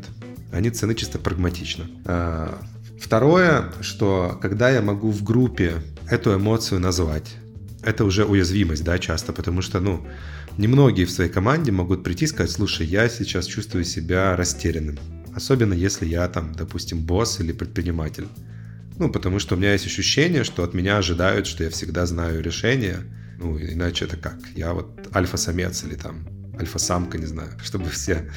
[0.52, 1.86] Они ценны чисто прагматично.
[2.06, 2.60] А,
[2.99, 5.76] второе, что когда я могу в группе
[6.10, 7.36] эту эмоцию назвать,
[7.82, 10.06] это уже уязвимость, да, часто, потому что, ну,
[10.58, 14.97] немногие в своей команде могут прийти и сказать, слушай, я сейчас чувствую себя растерянным.
[15.36, 18.28] Особенно если я там, допустим, босс или предприниматель.
[18.98, 22.43] Ну, потому что у меня есть ощущение, что от меня ожидают, что я всегда знаю
[22.43, 23.00] решение.
[23.39, 24.38] Ну, иначе это как?
[24.56, 26.28] Я вот альфа-самец или там
[26.60, 28.30] альфа-самка, не знаю, чтобы все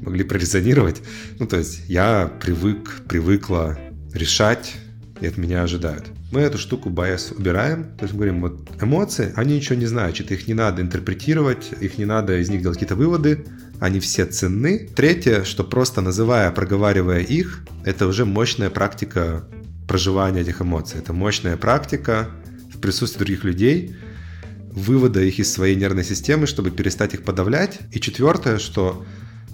[0.00, 1.00] могли прорезонировать.
[1.38, 3.78] Ну, то есть я привык, привыкла
[4.12, 4.74] решать,
[5.20, 6.06] и от меня ожидают.
[6.32, 10.48] Мы эту штуку bias убираем, то есть говорим, вот эмоции, они ничего не значат, их
[10.48, 13.44] не надо интерпретировать, их не надо из них делать какие-то выводы,
[13.82, 14.88] они все ценны.
[14.94, 19.44] Третье, что просто называя, проговаривая их, это уже мощная практика
[19.88, 21.00] проживания этих эмоций.
[21.00, 22.30] Это мощная практика
[22.72, 23.96] в присутствии других людей,
[24.70, 27.80] вывода их из своей нервной системы, чтобы перестать их подавлять.
[27.90, 29.04] И четвертое, что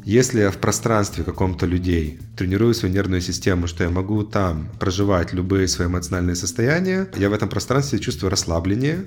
[0.04, 5.32] если я в пространстве каком-то людей тренирую свою нервную систему, что я могу там проживать
[5.32, 9.06] любые свои эмоциональные состояния, я в этом пространстве чувствую расслабление,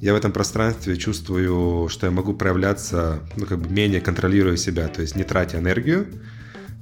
[0.00, 4.88] я в этом пространстве чувствую, что я могу проявляться, ну, как бы менее контролируя себя,
[4.88, 6.06] то есть не тратя энергию.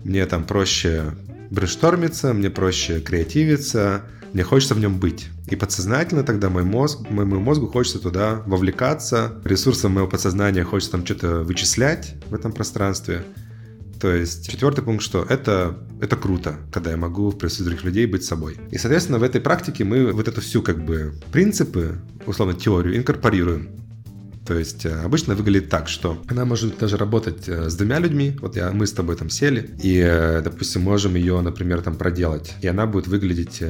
[0.04, 1.16] Мне там проще
[1.50, 4.02] брейнштормиться, мне проще креативиться,
[4.32, 5.28] мне хочется в нем быть.
[5.48, 11.04] И подсознательно тогда мой мозг, моему мозгу хочется туда вовлекаться, ресурсом моего подсознания хочется там
[11.04, 13.24] что-то вычислять в этом пространстве.
[14.00, 18.06] То есть четвертый пункт, что это, это круто, когда я могу в присутствии других людей
[18.06, 18.56] быть собой.
[18.70, 23.68] И, соответственно, в этой практике мы вот эту всю как бы принципы, условно теорию, инкорпорируем.
[24.48, 28.34] То есть э, обычно выглядит так, что она может даже работать э, с двумя людьми.
[28.40, 32.54] Вот я, мы с тобой там сели, и, э, допустим, можем ее, например, там проделать.
[32.62, 33.62] И она будет выглядеть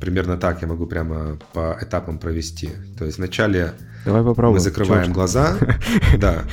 [0.00, 0.62] примерно так.
[0.62, 2.70] Я могу прямо по этапам провести.
[2.98, 3.74] То есть вначале
[4.06, 4.54] Давай попробуем.
[4.54, 5.58] мы закрываем Чё глаза.
[6.18, 6.44] Да.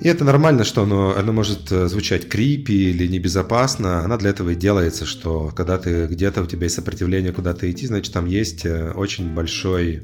[0.00, 4.02] И это нормально, что оно, оно может э, звучать крипи или небезопасно.
[4.02, 7.86] Она для этого и делается, что когда ты где-то, у тебя есть сопротивление куда-то идти,
[7.86, 10.02] значит, там есть э, очень большой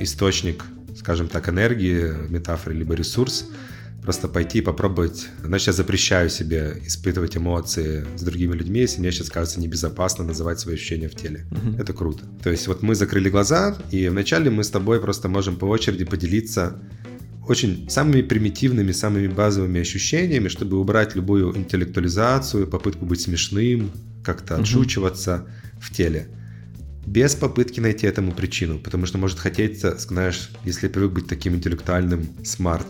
[0.00, 0.64] источник,
[0.98, 3.46] скажем так, энергии, метафоры, либо ресурс,
[4.02, 5.28] просто пойти и попробовать.
[5.44, 10.58] Значит, я запрещаю себе испытывать эмоции с другими людьми, если мне сейчас кажется небезопасно называть
[10.58, 11.46] свои ощущения в теле.
[11.52, 11.80] Uh-huh.
[11.80, 12.24] Это круто.
[12.42, 16.04] То есть вот мы закрыли глаза, и вначале мы с тобой просто можем по очереди
[16.04, 16.80] поделиться
[17.48, 23.92] очень самыми примитивными, самыми базовыми ощущениями, чтобы убрать любую интеллектуализацию, попытку быть смешным,
[24.24, 25.46] как-то отшучиваться
[25.80, 26.28] в теле.
[27.06, 31.54] Без попытки найти этому причину, потому что может хотеться, знаешь, если я привык быть таким
[31.54, 32.28] интеллектуальным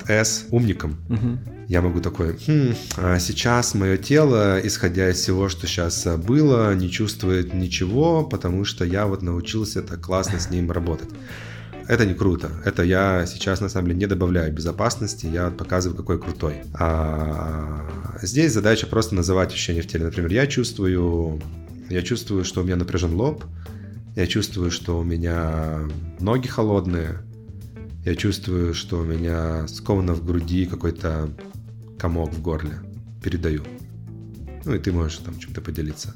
[0.08, 1.38] S, умником, угу.
[1.68, 6.90] я могу такой, хм, а сейчас мое тело, исходя из всего, что сейчас было, не
[6.90, 11.10] чувствует ничего, потому что я вот научился так классно с ним работать
[11.88, 12.50] это не круто.
[12.64, 16.62] Это я сейчас, на самом деле, не добавляю безопасности, я показываю, какой крутой.
[16.74, 17.88] А
[18.22, 20.04] здесь задача просто называть ощущения в теле.
[20.04, 21.40] Например, я чувствую,
[21.88, 23.44] я чувствую, что у меня напряжен лоб,
[24.16, 25.88] я чувствую, что у меня
[26.20, 27.22] ноги холодные,
[28.04, 31.30] я чувствую, что у меня сковано в груди какой-то
[31.98, 32.78] комок в горле.
[33.22, 33.62] Передаю.
[34.64, 36.14] Ну и ты можешь там чем-то поделиться.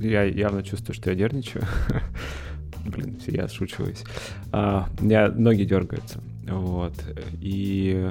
[0.00, 1.64] Я явно чувствую, что я нервничаю.
[2.88, 4.04] Блин, все, я шучусь.
[4.52, 6.20] А, у меня ноги дергаются.
[6.46, 6.94] Вот.
[7.40, 8.10] И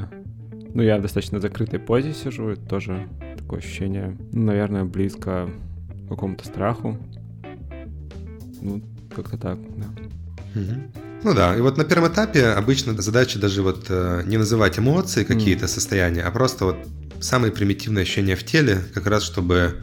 [0.74, 5.50] ну, я в достаточно закрытой позе сижу, это тоже такое ощущение, ну, наверное, близко
[6.06, 6.98] к какому-то страху.
[8.62, 8.82] Ну,
[9.16, 10.60] как-то так, да.
[10.60, 11.04] Угу.
[11.24, 15.24] Ну да, и вот на первом этапе обычно задача даже вот э, не называть эмоции
[15.24, 15.70] какие-то, mm.
[15.70, 16.78] состояния, а просто вот
[17.20, 19.78] самые примитивные ощущения в теле, как раз чтобы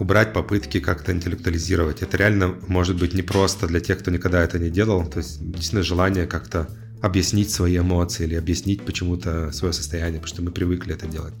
[0.00, 2.02] убрать попытки как-то интеллектуализировать.
[2.02, 5.06] Это реально может быть непросто для тех, кто никогда это не делал.
[5.06, 6.68] То есть действительно желание как-то
[7.02, 11.34] объяснить свои эмоции или объяснить почему-то свое состояние, потому что мы привыкли это делать.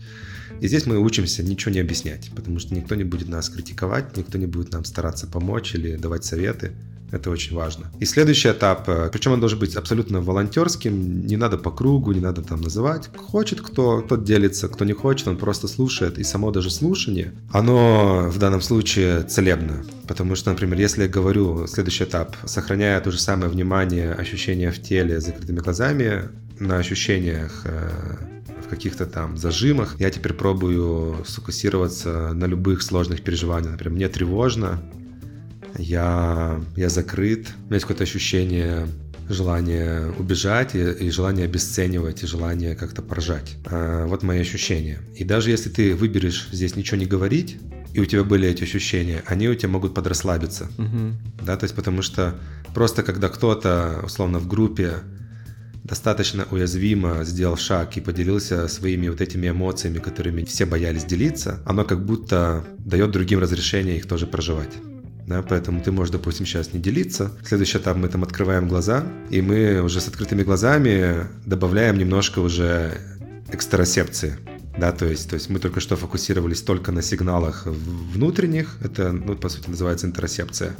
[0.60, 4.36] И здесь мы учимся ничего не объяснять, потому что никто не будет нас критиковать, никто
[4.36, 6.72] не будет нам стараться помочь или давать советы.
[7.12, 7.86] Это очень важно.
[7.98, 12.20] И следующий этап, э, причем он должен быть абсолютно волонтерским, не надо по кругу, не
[12.20, 13.10] надо там называть.
[13.16, 16.18] Хочет кто, тот делится, кто не хочет, он просто слушает.
[16.18, 19.84] И само даже слушание, оно в данном случае целебно.
[20.06, 24.80] Потому что, например, если я говорю следующий этап, сохраняя то же самое внимание, ощущения в
[24.80, 27.90] теле с закрытыми глазами, на ощущениях э,
[28.70, 29.96] каких-то там зажимах.
[29.98, 33.72] Я теперь пробую сфокусироваться на любых сложных переживаниях.
[33.72, 34.80] Например, мне тревожно,
[35.78, 38.86] я, я закрыт, у меня есть какое-то ощущение
[39.30, 43.56] желание убежать и, и желание обесценивать, и желание как-то поражать.
[43.66, 44.98] А, вот мои ощущения.
[45.16, 47.58] И даже если ты выберешь здесь ничего не говорить,
[47.94, 50.68] и у тебя были эти ощущения, они у тебя могут подрасслабиться.
[50.78, 51.44] Угу.
[51.44, 52.38] Да, то есть потому что
[52.74, 54.94] просто когда кто-то, условно, в группе
[55.82, 61.84] достаточно уязвимо сделал шаг и поделился своими вот этими эмоциями, которыми все боялись делиться, оно
[61.84, 64.70] как будто дает другим разрешение их тоже проживать
[65.30, 67.30] да, поэтому ты можешь, допустим, сейчас не делиться.
[67.44, 72.98] Следующий этап мы там открываем глаза, и мы уже с открытыми глазами добавляем немножко уже
[73.52, 74.36] экстеросепции.
[74.76, 79.36] Да, то есть, то есть мы только что фокусировались только на сигналах внутренних, это, ну,
[79.36, 80.74] по сути, называется интеросепция.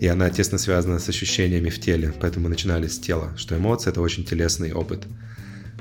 [0.00, 3.90] И она тесно связана с ощущениями в теле, поэтому мы начинали с тела, что эмоции—
[3.92, 5.04] это очень телесный опыт.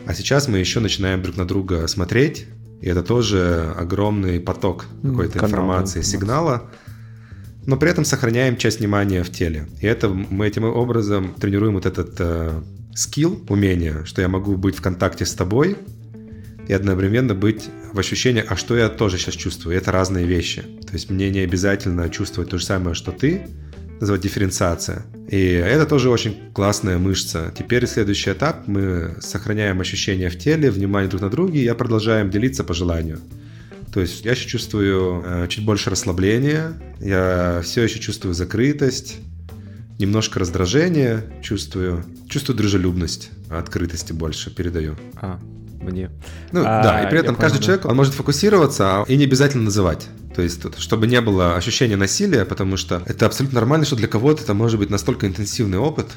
[0.05, 2.45] А сейчас мы еще начинаем друг на друга смотреть,
[2.81, 6.69] и это тоже огромный поток какой-то информации, сигнала,
[7.65, 9.67] но при этом сохраняем часть внимания в теле.
[9.81, 12.61] И это мы этим образом тренируем вот этот э,
[12.95, 15.77] скилл, умение, что я могу быть в контакте с тобой
[16.67, 19.75] и одновременно быть в ощущении, а что я тоже сейчас чувствую.
[19.75, 20.61] Это разные вещи.
[20.85, 23.47] То есть мне не обязательно чувствовать то же самое, что ты,
[23.99, 25.05] называть дифференциация.
[25.27, 27.53] И это тоже очень классная мышца.
[27.57, 28.67] Теперь следующий этап.
[28.67, 33.19] Мы сохраняем ощущения в теле, внимание друг на друге, и продолжаем делиться по желанию.
[33.93, 39.17] То есть я еще чувствую э, чуть больше расслабления, я все еще чувствую закрытость,
[39.99, 44.95] немножко раздражение чувствую, чувствую дружелюбность, открытости больше передаю.
[45.15, 45.39] А,
[45.81, 46.11] мне.
[46.51, 49.63] Ну а, да, и при этом каждый понял, человек, он может фокусироваться и не обязательно
[49.63, 50.07] называть.
[50.35, 54.43] То есть, чтобы не было ощущения насилия, потому что это абсолютно нормально, что для кого-то
[54.43, 56.07] это может быть настолько интенсивный опыт,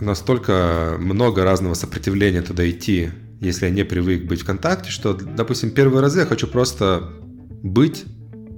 [0.00, 3.10] настолько много разного сопротивления туда идти,
[3.40, 7.10] если я не привык быть в контакте, что, допустим, первые разы я хочу просто
[7.62, 8.04] быть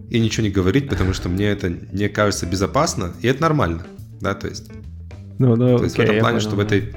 [0.09, 3.83] и ничего не говорить, потому что мне это не кажется безопасно, и это нормально,
[4.21, 4.71] да, то есть.
[5.39, 6.93] Ну, ну, то есть окей, в этом плане, что в этой...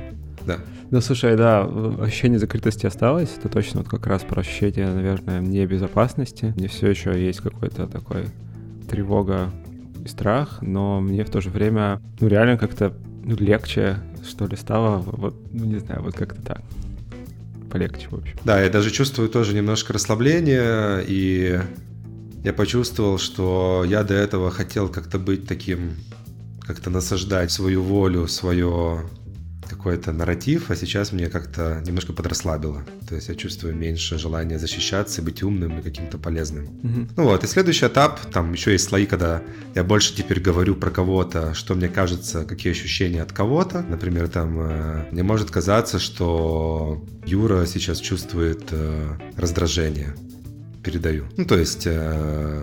[0.45, 0.57] Да.
[0.91, 1.63] Ну, слушай, да,
[2.01, 3.29] ощущение закрытости осталось.
[3.37, 6.53] Это точно вот как раз про ощущение, наверное, небезопасности.
[6.57, 8.25] Мне все еще есть какой-то такой
[8.89, 9.49] тревога
[10.03, 14.57] и страх, но мне в то же время, ну, реально как-то ну, легче, что ли,
[14.57, 14.97] стало.
[14.97, 16.61] Вот, ну, не знаю, вот как-то так
[17.73, 18.37] полегче, в общем.
[18.45, 21.59] Да, я даже чувствую тоже немножко расслабление, и
[22.43, 25.95] я почувствовал, что я до этого хотел как-то быть таким,
[26.61, 29.01] как-то насаждать свою волю, свое
[29.73, 32.83] какой-то нарратив, а сейчас мне как-то немножко подрасслабило.
[33.07, 36.65] То есть я чувствую меньше желания защищаться, быть умным и каким-то полезным.
[36.65, 37.09] Mm-hmm.
[37.17, 39.41] Ну вот, и следующий этап, там еще есть слои, когда
[39.75, 43.81] я больше теперь говорю про кого-то, что мне кажется, какие ощущения от кого-то.
[43.81, 50.15] Например, там э, мне может казаться, что Юра сейчас чувствует э, раздражение
[50.83, 51.25] передаю.
[51.37, 52.61] Ну, то есть э,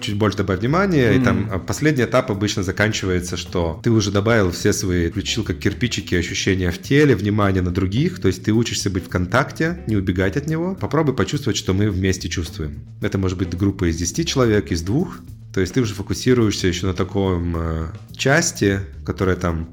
[0.00, 1.20] чуть больше добавить внимания, mm-hmm.
[1.20, 5.58] и там а, последний этап обычно заканчивается, что ты уже добавил все свои, включил как
[5.58, 9.96] кирпичики ощущения в теле, внимание на других, то есть ты учишься быть в контакте, не
[9.96, 10.76] убегать от него.
[10.76, 12.84] Попробуй почувствовать, что мы вместе чувствуем.
[13.02, 15.18] Это может быть группа из 10 человек, из двух,
[15.52, 19.70] то есть ты уже фокусируешься еще на таком э, части, которая там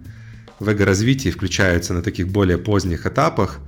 [0.60, 3.60] в эго-развитии включается на таких более поздних этапах,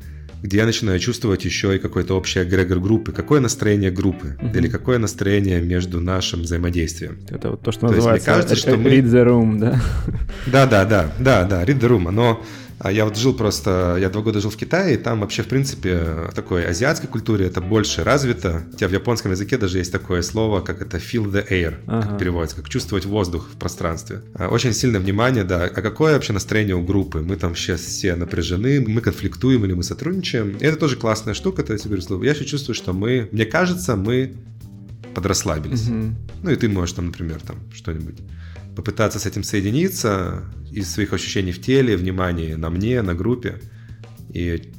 [0.45, 3.11] где я начинаю чувствовать еще и какой-то общий эгрегор группы.
[3.11, 4.37] Какое настроение группы?
[4.39, 4.55] Uh-huh.
[4.55, 7.17] Или какое настроение между нашим взаимодействием?
[7.29, 8.89] Это вот то, что то называется есть, мне кажется, что мы...
[8.91, 9.81] read the room, да?
[10.45, 12.07] Да, да, да, да, да, read the room.
[12.07, 12.43] Оно
[12.84, 15.97] я вот жил просто, я два года жил в Китае, и там вообще, в принципе,
[16.30, 18.63] в такой азиатской культуре это больше развито.
[18.71, 22.07] Хотя в японском языке даже есть такое слово, как это feel the air, ага.
[22.07, 24.21] как переводится, как чувствовать воздух в пространстве.
[24.34, 25.63] А, очень сильное внимание, да.
[25.63, 27.21] А какое вообще настроение у группы?
[27.21, 30.57] Мы там сейчас все напряжены, мы конфликтуем или мы сотрудничаем.
[30.57, 33.45] И это тоже классная штука, то есть я говорю, я еще чувствую, что мы, мне
[33.45, 34.34] кажется, мы
[35.13, 35.88] подрасслабились.
[35.88, 36.15] Угу.
[36.43, 38.17] Ну и ты можешь там, например, там что-нибудь
[38.76, 43.61] попытаться с этим соединиться из своих ощущений в теле, внимания на мне, на группе.
[44.30, 44.73] И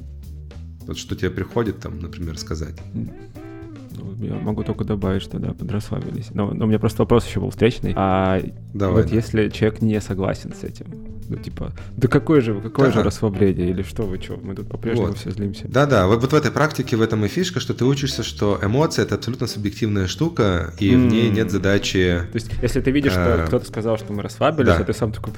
[0.85, 2.75] вот что тебе приходит там, например, сказать.
[2.93, 6.29] Ну, я могу только добавить, что да, подрасслабились.
[6.31, 7.93] Но, но у меня просто вопрос еще был встречный.
[7.95, 8.41] А
[8.73, 9.15] Давай, вот да.
[9.15, 10.87] если человек не согласен с этим,
[11.29, 12.93] ну, типа, да какое же, какое да.
[12.93, 15.17] же расслабление, или что вы, что, мы тут по-прежнему вот.
[15.17, 15.67] все злимся.
[15.67, 19.03] Да-да, вот, вот в этой практике, в этом и фишка, что ты учишься, что эмоция—
[19.05, 20.95] это абсолютно субъективная штука, и mm.
[20.95, 22.21] в ней нет задачи...
[22.31, 24.77] То есть, если ты видишь, что э, кто-то сказал, что мы расслабились, да.
[24.77, 25.33] а ты сам такой,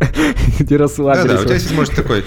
[0.60, 1.26] где расслабились?
[1.26, 2.24] Да-да, у тебя есть, может, такой...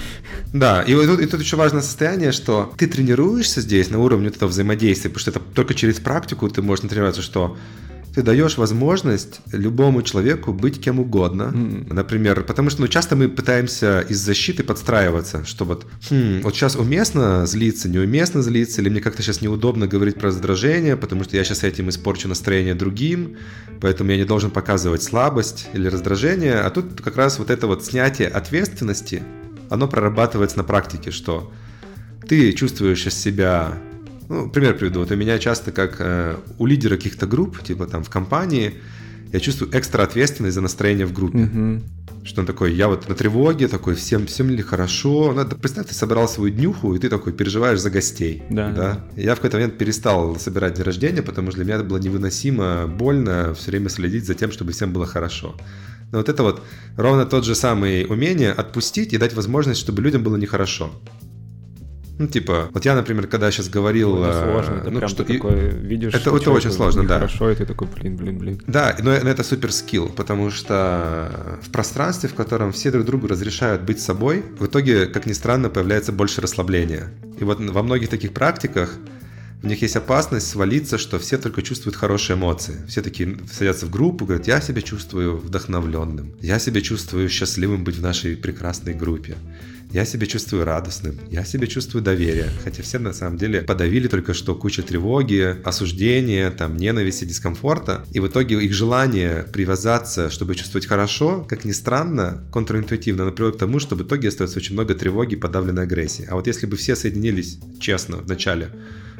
[0.52, 4.48] Да, и тут, и тут еще важное состояние, что ты тренируешься здесь на уровне этого
[4.48, 7.56] взаимодействия, потому что это только через практику ты можешь натренироваться, что
[8.18, 11.52] ты даешь возможность любому человеку быть кем угодно.
[11.54, 11.92] Mm.
[11.94, 16.74] Например, потому что ну, часто мы пытаемся из защиты подстраиваться, что вот, хм, вот сейчас
[16.74, 21.44] уместно злиться, неуместно злиться, или мне как-то сейчас неудобно говорить про раздражение, потому что я
[21.44, 23.36] сейчас этим испорчу настроение другим,
[23.80, 26.54] поэтому я не должен показывать слабость или раздражение.
[26.54, 29.22] А тут как раз вот это вот снятие ответственности,
[29.70, 31.52] оно прорабатывается на практике, что
[32.28, 33.78] ты чувствуешь себя
[34.28, 35.00] ну, пример приведу.
[35.00, 38.74] Вот у меня часто, как э, у лидера каких-то групп, типа там в компании,
[39.32, 41.38] я чувствую экстра ответственность за настроение в группе.
[41.38, 41.82] Mm-hmm.
[42.24, 45.32] Что он такой, я вот на тревоге, такой, всем, всем ли хорошо.
[45.32, 48.42] Надо, представь, ты собрал свою днюху, и ты такой переживаешь за гостей.
[48.50, 48.72] Да.
[48.72, 49.04] да?
[49.16, 52.86] Я в какой-то момент перестал собирать день рождения, потому что для меня это было невыносимо
[52.86, 55.54] больно все время следить за тем, чтобы всем было хорошо.
[56.10, 56.62] Но вот это вот
[56.96, 60.90] ровно тот же самый умение отпустить и дать возможность, чтобы людям было нехорошо.
[62.18, 64.16] Ну, типа, вот я, например, когда сейчас говорил...
[64.16, 66.72] Ну, это сложно, э, это ну, прям что ты и- такой видишь, это- это очень
[66.72, 67.14] сложно, да.
[67.14, 68.62] Хорошо, и ты такой, блин, блин, блин.
[68.66, 73.28] Да, но но это супер скилл, потому что в пространстве, в котором все друг другу
[73.28, 77.10] разрешают быть собой, в итоге, как ни странно, появляется больше расслабления.
[77.40, 78.94] И вот во многих таких практиках
[79.62, 82.76] в них есть опасность свалиться, что все только чувствуют хорошие эмоции.
[82.88, 87.96] Все такие садятся в группу, говорят, я себя чувствую вдохновленным, я себя чувствую счастливым быть
[87.96, 89.34] в нашей прекрасной группе.
[89.90, 92.50] Я себя чувствую радостным, я себя чувствую доверие.
[92.62, 98.04] Хотя все на самом деле подавили только что кучу тревоги, осуждения, там, ненависти, дискомфорта.
[98.12, 103.60] И в итоге их желание привязаться, чтобы чувствовать хорошо, как ни странно, контринтуитивно, приводит к
[103.60, 106.26] тому, что в итоге остается очень много тревоги, подавленной агрессии.
[106.28, 108.70] А вот если бы все соединились честно в начале,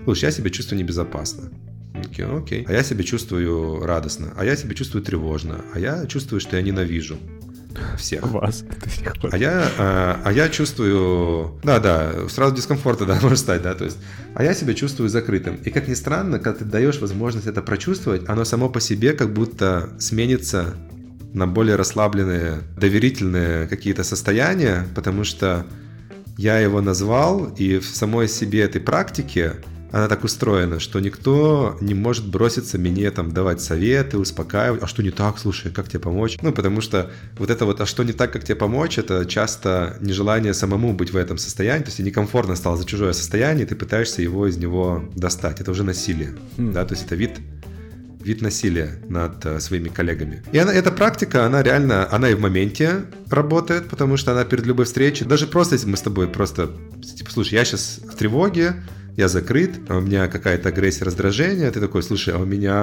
[0.04, 1.50] слушай, я себя чувствую небезопасно.
[1.94, 2.64] Окей, окей.
[2.68, 6.62] А я себя чувствую радостно, а я себя чувствую тревожно, а я чувствую, что я
[6.62, 7.18] ненавижу
[7.96, 8.22] всех.
[8.22, 8.64] Вас.
[9.30, 13.84] А я, а, а я чувствую, да, да, сразу дискомфорта, да, может стать, да, то
[13.84, 13.98] есть,
[14.34, 15.56] а я себя чувствую закрытым.
[15.56, 19.32] И как ни странно, когда ты даешь возможность это прочувствовать, оно само по себе как
[19.32, 20.74] будто сменится
[21.32, 25.66] на более расслабленные, доверительные какие-то состояния, потому что
[26.36, 29.56] я его назвал, и в самой себе этой практике
[29.90, 34.82] она так устроена, что никто не может броситься мне там давать советы, успокаивать.
[34.82, 36.38] А что не так, слушай, как тебе помочь?
[36.42, 39.96] Ну, потому что вот это вот, а что не так, как тебе помочь, это часто
[40.00, 41.84] нежелание самому быть в этом состоянии.
[41.84, 45.60] То есть некомфортно стало за чужое состояние, и ты пытаешься его из него достать.
[45.60, 46.36] Это уже насилие.
[46.56, 46.72] Хм.
[46.72, 47.38] Да, то есть это вид
[48.20, 50.42] вид насилия над э, своими коллегами.
[50.52, 54.66] И она, эта практика, она реально, она и в моменте работает, потому что она перед
[54.66, 56.70] любой встречей, даже просто если мы с тобой просто,
[57.16, 58.74] типа, слушай, я сейчас в тревоге,
[59.18, 62.76] я закрыт, а у меня какая-то агрессия, раздражение, ты такой, слушай, а у меня,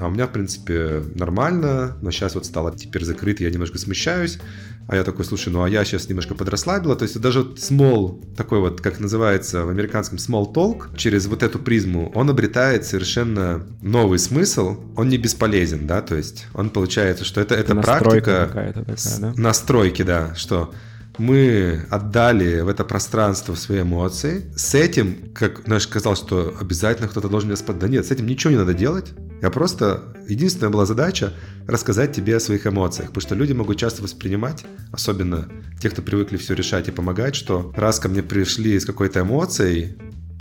[0.00, 4.40] а у меня, в принципе, нормально, но сейчас вот стало теперь закрыт, я немножко смущаюсь,
[4.88, 8.58] а я такой, слушай, ну а я сейчас немножко подрасслабила, то есть даже small, такой
[8.58, 14.18] вот, как называется в американском small talk, через вот эту призму, он обретает совершенно новый
[14.18, 19.18] смысл, он не бесполезен, да, то есть он получается, что это, это настройка практика с-
[19.20, 19.32] да?
[19.36, 20.74] настройки, да, что
[21.20, 24.50] мы отдали в это пространство свои эмоции.
[24.56, 27.78] С этим, как наш сказал, что обязательно кто-то должен меня спать.
[27.78, 29.12] Да нет, с этим ничего не надо делать.
[29.42, 30.14] Я просто...
[30.28, 31.34] Единственная была задача
[31.66, 33.08] рассказать тебе о своих эмоциях.
[33.08, 35.48] Потому что люди могут часто воспринимать, особенно
[35.80, 39.96] те, кто привыкли все решать и помогать, что раз ко мне пришли с какой-то эмоцией,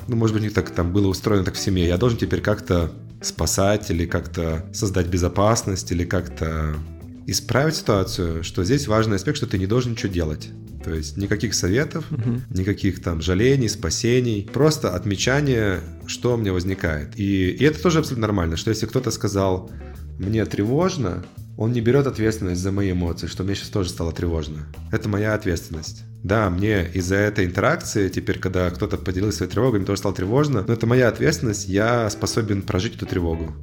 [0.07, 2.93] ну, может быть, не так там было устроено так в семье, я должен теперь как-то
[3.21, 6.75] спасать или как-то создать безопасность или как-то
[7.25, 10.49] исправить ситуацию, что здесь важный аспект, что ты не должен ничего делать.
[10.83, 12.43] То есть никаких советов, Мгм.
[12.49, 17.19] никаких там жалений, спасений, просто отмечание, что у меня возникает.
[17.19, 19.69] И, и это тоже абсолютно нормально, что если кто-то сказал,
[20.17, 21.25] мне тревожно,
[21.57, 24.67] он не берет ответственность за мои эмоции, что мне сейчас тоже стало тревожно.
[24.91, 26.03] Это моя ответственность.
[26.23, 30.63] Да, мне из-за этой интеракции, теперь, когда кто-то поделился своей тревогой, мне тоже стало тревожно,
[30.65, 33.53] но это моя ответственность, я способен прожить эту тревогу.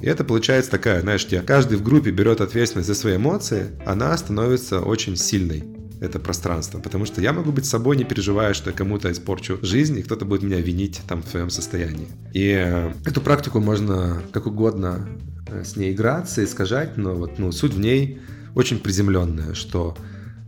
[0.00, 4.80] И это получается такая, знаешь, каждый в группе берет ответственность за свои эмоции, она становится
[4.80, 5.64] очень сильной
[6.00, 9.98] это пространство, потому что я могу быть собой, не переживая, что я кому-то испорчу жизнь,
[9.98, 12.08] и кто-то будет меня винить там в своем состоянии.
[12.32, 15.08] И э, эту практику можно как угодно
[15.48, 18.20] э, с ней играться, искажать, но вот ну, суть в ней
[18.54, 19.96] очень приземленная, что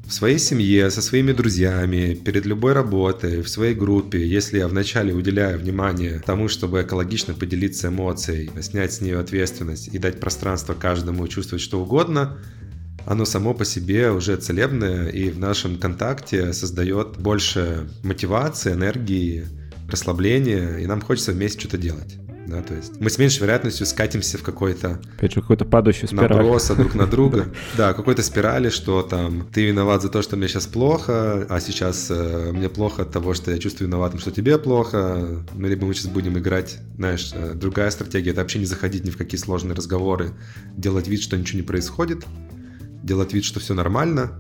[0.09, 5.13] в своей семье, со своими друзьями, перед любой работой, в своей группе, если я вначале
[5.13, 11.29] уделяю внимание тому, чтобы экологично поделиться эмоцией, снять с нее ответственность и дать пространство каждому
[11.29, 12.39] чувствовать что угодно,
[13.09, 19.47] оно само по себе уже целебное и в нашем контакте создает больше мотивации, энергии,
[19.91, 22.19] расслабления, и нам хочется вместе что-то делать.
[22.47, 26.29] Да, то есть мы с меньшей вероятностью скатимся в какой-то Опять же, какую-то падающую спираль.
[26.31, 27.47] наброса друг на друга.
[27.77, 32.09] Да, какой-то спирали, что там ты виноват за то, что мне сейчас плохо, а сейчас
[32.11, 35.45] э, мне плохо от того, что я чувствую виноватым, что тебе плохо.
[35.55, 39.11] Ну, либо мы сейчас будем играть, знаешь, э, другая стратегия, это вообще не заходить ни
[39.11, 40.33] в какие сложные разговоры,
[40.75, 42.25] делать вид, что ничего не происходит,
[43.03, 44.33] делать вид, что все нормально.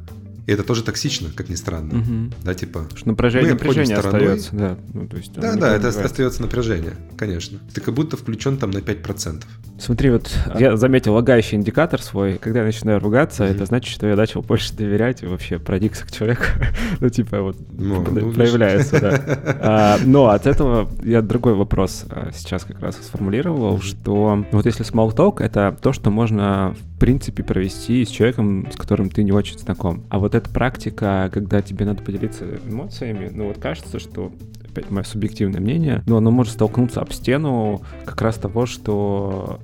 [0.49, 1.97] И это тоже токсично, как ни странно.
[1.99, 2.33] Мгм.
[2.43, 4.21] Да, типа, что напряжение, Мы напряжение стороной.
[4.33, 4.79] остается, да.
[4.95, 7.59] Ну, то есть, да, да, это остается напряжение, конечно.
[7.75, 9.45] Ты как будто включен там на 5%.
[9.79, 12.39] Смотри, вот я заметил лагающий индикатор свой.
[12.39, 13.53] Когда я начинаю ругаться, Мгм.
[13.57, 16.45] это значит, что я начал больше доверять и вообще проникся к человеку.
[17.01, 19.23] ну, типа, вот Ну, ну, проявляется, да.
[19.61, 24.83] А, но от этого я другой вопрос а, сейчас как раз сформулировал, что вот если
[24.87, 29.31] small talk— это то, что можно в принципе провести с человеком, с которым ты не
[29.31, 30.05] очень знаком.
[30.09, 34.33] А вот эта практика, когда тебе надо поделиться эмоциями, ну вот кажется, что
[34.65, 39.61] опять мое субъективное мнение, но оно может столкнуться об стену как раз того, что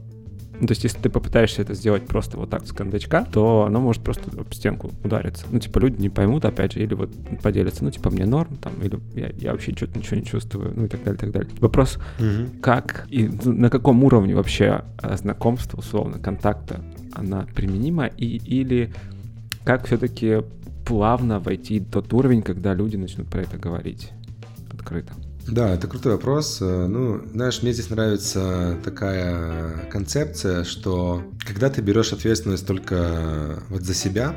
[0.61, 3.81] Ну, то есть, если ты попытаешься это сделать просто вот так с кондачка, то оно
[3.81, 5.47] может просто об стенку удариться.
[5.51, 7.11] Ну, типа, люди не поймут, опять же, или вот
[7.43, 10.85] поделятся, ну, типа, мне норм, там, или я, я вообще что-то ничего не чувствую, ну,
[10.85, 11.51] и так далее, и так далее.
[11.59, 12.61] Вопрос, угу.
[12.63, 16.81] как и на каком уровне вообще знакомства, условно, контакта
[17.13, 18.93] она применима, и, или
[19.65, 20.43] как все-таки
[20.85, 24.11] плавно войти в тот уровень, когда люди начнут про это говорить
[24.71, 25.13] открыто?
[25.47, 26.61] Да, это крутой вопрос.
[26.61, 33.93] Ну, знаешь, мне здесь нравится такая концепция, что когда ты берешь ответственность только вот за
[33.93, 34.37] себя,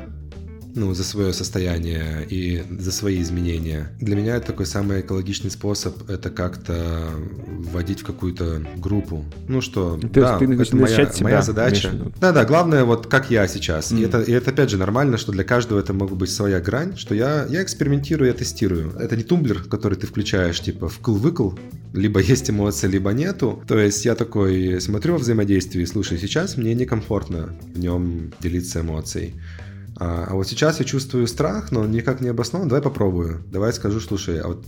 [0.74, 3.90] ну, за свое состояние и за свои изменения.
[4.00, 7.10] Для меня это такой самый экологичный способ, это как-то
[7.46, 9.24] вводить в какую-то группу.
[9.48, 11.92] Ну что, ты, да, ты это моя, себя, моя задача.
[12.20, 13.92] Да-да, главное вот как я сейчас.
[13.92, 13.98] Mm.
[13.98, 16.96] И, это, и это опять же нормально, что для каждого это может быть своя грань,
[16.96, 18.92] что я, я экспериментирую, я тестирую.
[18.98, 21.58] Это не тумблер, который ты включаешь типа вкл-выкл,
[21.92, 23.62] либо есть эмоции, либо нету.
[23.66, 29.34] То есть я такой смотрю во взаимодействии, слушай, сейчас мне некомфортно в нем делиться эмоцией.
[29.98, 32.68] А, а вот сейчас я чувствую страх, но никак не обоснован.
[32.68, 33.42] Давай попробую.
[33.50, 34.64] Давай скажу, слушай, а вот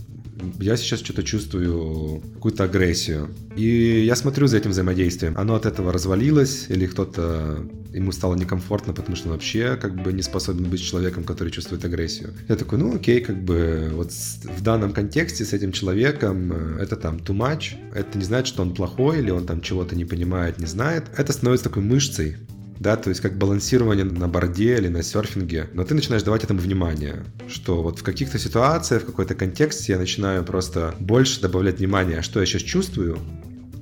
[0.59, 3.29] я сейчас что-то чувствую, какую-то агрессию.
[3.55, 5.35] И я смотрю за этим взаимодействием.
[5.37, 10.13] Оно от этого развалилось, или кто-то ему стало некомфортно, потому что он вообще как бы
[10.13, 12.33] не способен быть человеком, который чувствует агрессию.
[12.47, 16.95] Я такой, ну окей, как бы вот в данном контексте с этим человеком э, это
[16.95, 17.75] там too much.
[17.93, 21.05] Это не значит, что он плохой, или он там чего-то не понимает, не знает.
[21.17, 22.37] Это становится такой мышцей,
[22.81, 26.59] да, то есть как балансирование на борде или на серфинге, но ты начинаешь давать этому
[26.59, 32.23] внимание, что вот в каких-то ситуациях, в какой-то контексте я начинаю просто больше добавлять внимания,
[32.23, 33.19] что я сейчас чувствую,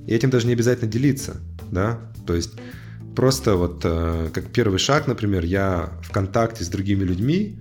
[0.05, 1.37] и этим даже не обязательно делиться,
[1.71, 2.51] да, то есть
[3.15, 7.57] просто вот э, как первый шаг, например, я в контакте с другими людьми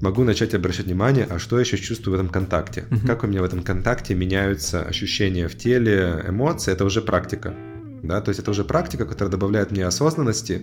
[0.00, 3.06] могу начать обращать внимание, а что я сейчас чувствую в этом контакте, uh-huh.
[3.06, 7.54] как у меня в этом контакте меняются ощущения в теле, эмоции, это уже практика
[8.02, 10.62] да, то есть это уже практика, которая добавляет мне осознанности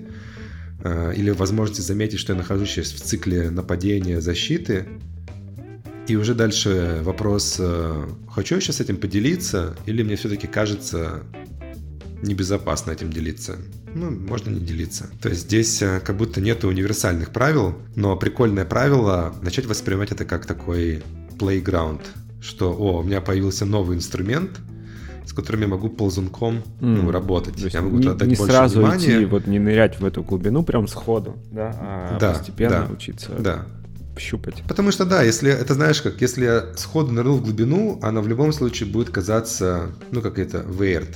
[0.84, 4.88] э, или возможности заметить, что я нахожусь сейчас в цикле нападения, защиты,
[6.08, 11.24] и уже дальше вопрос, э, хочу я сейчас этим поделиться, или мне все-таки кажется
[12.24, 13.58] небезопасно этим делиться.
[13.94, 15.10] Ну, можно не делиться.
[15.22, 20.26] То есть здесь э, как будто нет универсальных правил, но прикольное правило начать воспринимать это
[20.26, 21.04] как такой
[21.38, 22.02] playground,
[22.42, 24.52] что, о, у меня появился новый инструмент–
[25.28, 26.62] с которыми я могу ползунком mm.
[26.80, 27.56] ну, работать.
[27.56, 29.18] То я могу не, отдать не больше сразу внимания.
[29.18, 33.32] идти, вот не нырять в эту глубину прям сходу, да, а да, постепенно да, учиться
[33.38, 33.66] да.
[34.18, 34.64] щупать.
[34.68, 38.28] Потому что да, если это знаешь как, если я сходу нырнул в глубину, она в
[38.28, 41.14] любом случае будет казаться, ну как это, weird,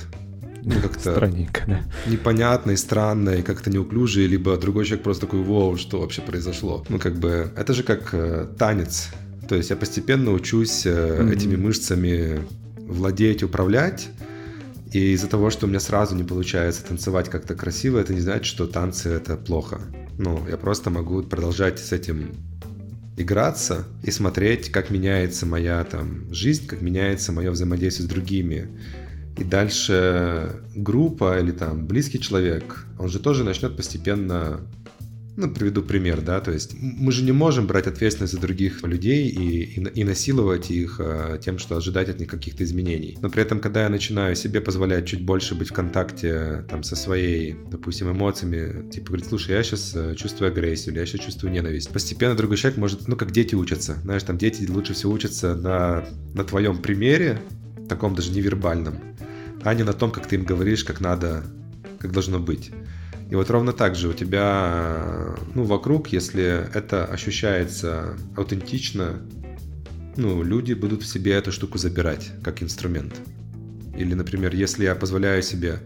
[0.64, 1.80] ну, как-то Странненько, да.
[2.06, 6.84] непонятно и странно, и как-то неуклюже, либо другой человек просто такой, вау, что вообще произошло?
[6.88, 9.08] Ну, как бы, это же как э, танец.
[9.48, 11.32] То есть я постепенно учусь э, mm-hmm.
[11.32, 12.42] этими мышцами
[12.92, 14.08] владеть, управлять.
[14.92, 18.44] И из-за того, что у меня сразу не получается танцевать как-то красиво, это не значит,
[18.44, 19.80] что танцы это плохо.
[20.18, 22.34] Ну, я просто могу продолжать с этим
[23.16, 28.68] играться и смотреть, как меняется моя там жизнь, как меняется мое взаимодействие с другими.
[29.38, 34.60] И дальше группа или там близкий человек, он же тоже начнет постепенно
[35.36, 39.28] ну, приведу пример, да, то есть мы же не можем брать ответственность за других людей
[39.28, 43.16] и, и, и насиловать их э, тем, что ожидать от них каких-то изменений.
[43.22, 46.96] Но при этом, когда я начинаю себе позволять чуть больше быть в контакте там со
[46.96, 51.52] своей, допустим, эмоциями, типа говорить, слушай, я сейчас э, чувствую агрессию, или я сейчас чувствую
[51.52, 51.90] ненависть.
[51.90, 53.96] Постепенно другой человек может, ну, как дети учатся.
[54.02, 56.04] Знаешь, там дети лучше всего учатся на,
[56.34, 57.40] на твоем примере,
[57.88, 58.94] таком даже невербальном,
[59.62, 61.44] а не на том, как ты им говоришь, как надо,
[61.98, 62.70] как должно быть.
[63.32, 69.22] И вот ровно так же у тебя, ну, вокруг, если это ощущается аутентично,
[70.18, 73.14] ну, люди будут в себе эту штуку забирать как инструмент.
[73.96, 75.80] Или, например, если я позволяю себе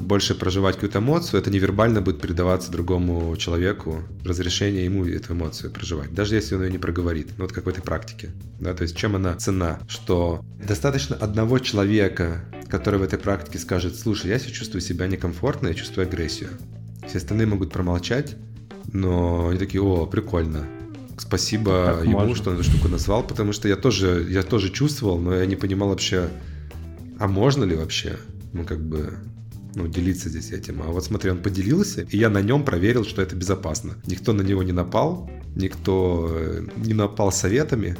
[0.00, 6.12] больше проживать какую-то эмоцию, это невербально будет передаваться другому человеку, разрешение ему эту эмоцию проживать,
[6.14, 9.14] даже если он ее не проговорит, ну вот в этой практике, да, то есть чем
[9.14, 14.80] она цена, что достаточно одного человека который в этой практике скажет, слушай, я себя чувствую
[14.80, 16.50] себя некомфортно, я чувствую агрессию.
[17.06, 18.36] Все остальные могут промолчать,
[18.92, 20.66] но они такие, о, прикольно.
[21.18, 22.34] Спасибо так ему, можно.
[22.34, 25.56] что он эту штуку назвал, потому что я тоже, я тоже чувствовал, но я не
[25.56, 26.28] понимал вообще,
[27.18, 28.18] а можно ли вообще,
[28.52, 29.14] ну, как бы,
[29.74, 30.82] ну, делиться здесь этим.
[30.82, 33.94] А вот смотри, он поделился, и я на нем проверил, что это безопасно.
[34.06, 37.96] Никто на него не напал, никто э, не напал советами,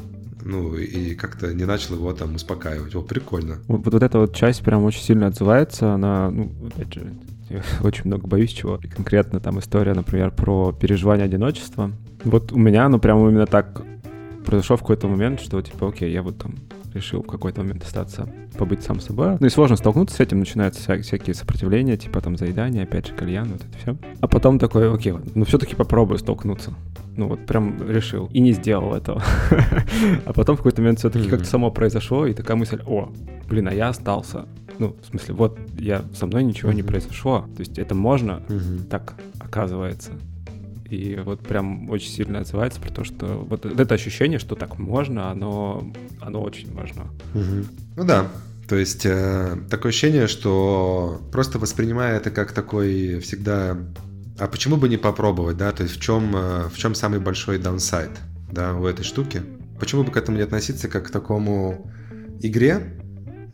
[0.46, 2.94] ну, и как-то не начал его там успокаивать.
[2.94, 3.58] О, прикольно.
[3.66, 7.12] Вот, вот эта вот часть прям очень сильно отзывается, она, ну, опять же,
[7.50, 8.78] я очень много боюсь чего.
[8.82, 11.90] И конкретно там история, например, про переживание одиночества.
[12.24, 13.82] Вот у меня, ну, прямо именно так
[14.44, 16.54] произошел в какой-то момент, что, типа, окей, я вот там
[16.96, 18.28] решил в какой-то момент остаться,
[18.58, 19.36] побыть сам собой.
[19.38, 23.14] Ну и сложно столкнуться с этим, начинаются вся, всякие сопротивления, типа там заедания, опять же
[23.14, 23.96] кальян, вот это все.
[24.20, 26.72] А потом такой, окей, ну все-таки попробую столкнуться.
[27.16, 28.28] Ну вот прям решил.
[28.32, 29.22] И не сделал этого.
[30.26, 33.10] а потом в какой-то момент все-таки как-то само произошло, и такая мысль, о,
[33.48, 34.46] блин, а я остался.
[34.78, 37.46] Ну, в смысле, вот я со мной ничего не произошло.
[37.56, 38.42] То есть это можно,
[38.90, 40.12] так оказывается.
[40.88, 45.30] И вот прям очень сильно отзывается про то, что вот это ощущение, что так можно,
[45.30, 47.04] оно, оно очень важно.
[47.34, 47.66] Угу.
[47.96, 48.30] Ну да,
[48.68, 53.78] то есть э, такое ощущение, что просто воспринимая это как такой всегда...
[54.38, 55.72] А почему бы не попробовать, да?
[55.72, 58.10] То есть в чем, э, в чем самый большой даунсайд,
[58.52, 59.42] да, у этой штуки?
[59.78, 61.90] Почему бы к этому не относиться как к такому
[62.40, 62.98] игре,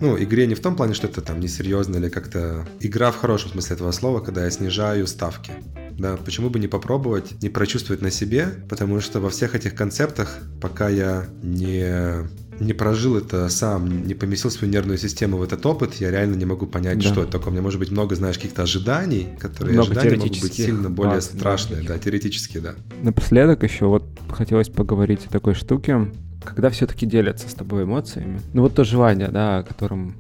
[0.03, 2.67] ну, игре не в том плане, что это там несерьезно или как-то...
[2.81, 5.53] Игра в хорошем смысле этого слова, когда я снижаю ставки.
[5.93, 10.39] Да, почему бы не попробовать, не прочувствовать на себе, потому что во всех этих концептах,
[10.61, 12.27] пока я не
[12.61, 16.45] не прожил это сам, не поместил свою нервную систему в этот опыт, я реально не
[16.45, 17.09] могу понять, да.
[17.09, 17.49] что это такое.
[17.49, 21.15] У меня может быть много, знаешь, каких-то ожиданий, которые много ожидания могут быть сильно более
[21.15, 22.75] баз, страшные, да, да, теоретически, да.
[23.03, 26.13] Напоследок еще вот хотелось поговорить о такой штуке,
[26.45, 28.41] когда все-таки делятся с тобой эмоциями.
[28.53, 30.17] Ну вот то желание, да, о котором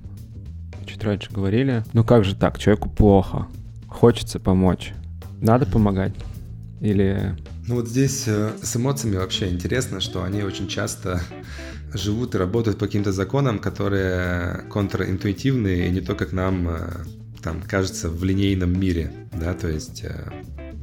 [0.86, 1.84] чуть раньше говорили.
[1.92, 3.46] Ну как же так, человеку плохо,
[3.88, 4.92] хочется помочь.
[5.40, 6.14] Надо помогать?
[6.80, 7.36] Или...
[7.68, 11.20] Ну вот здесь э, с эмоциями вообще интересно, что они очень часто
[11.94, 16.90] живут и работают по каким-то законам, которые контринтуитивные, и не то, как нам э,
[17.42, 20.32] там кажется в линейном мире, да, то есть э,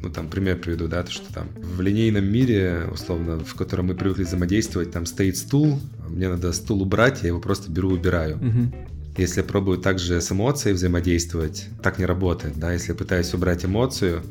[0.01, 3.95] ну, там, пример приведу, да, то, что там в линейном мире, условно, в котором мы
[3.95, 8.37] привыкли взаимодействовать, там стоит стул, мне надо стул убрать, я его просто беру, убираю.
[8.37, 8.75] Угу.
[9.17, 13.65] Если я пробую также с эмоцией взаимодействовать, так не работает, да, если я пытаюсь убрать
[13.65, 14.23] эмоцию,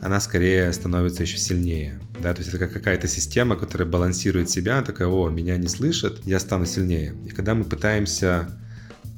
[0.00, 1.98] она скорее становится еще сильнее.
[2.22, 2.34] Да?
[2.34, 6.38] То есть это как какая-то система, которая балансирует себя, такая, о, меня не слышат, я
[6.40, 7.14] стану сильнее.
[7.26, 8.48] И когда мы пытаемся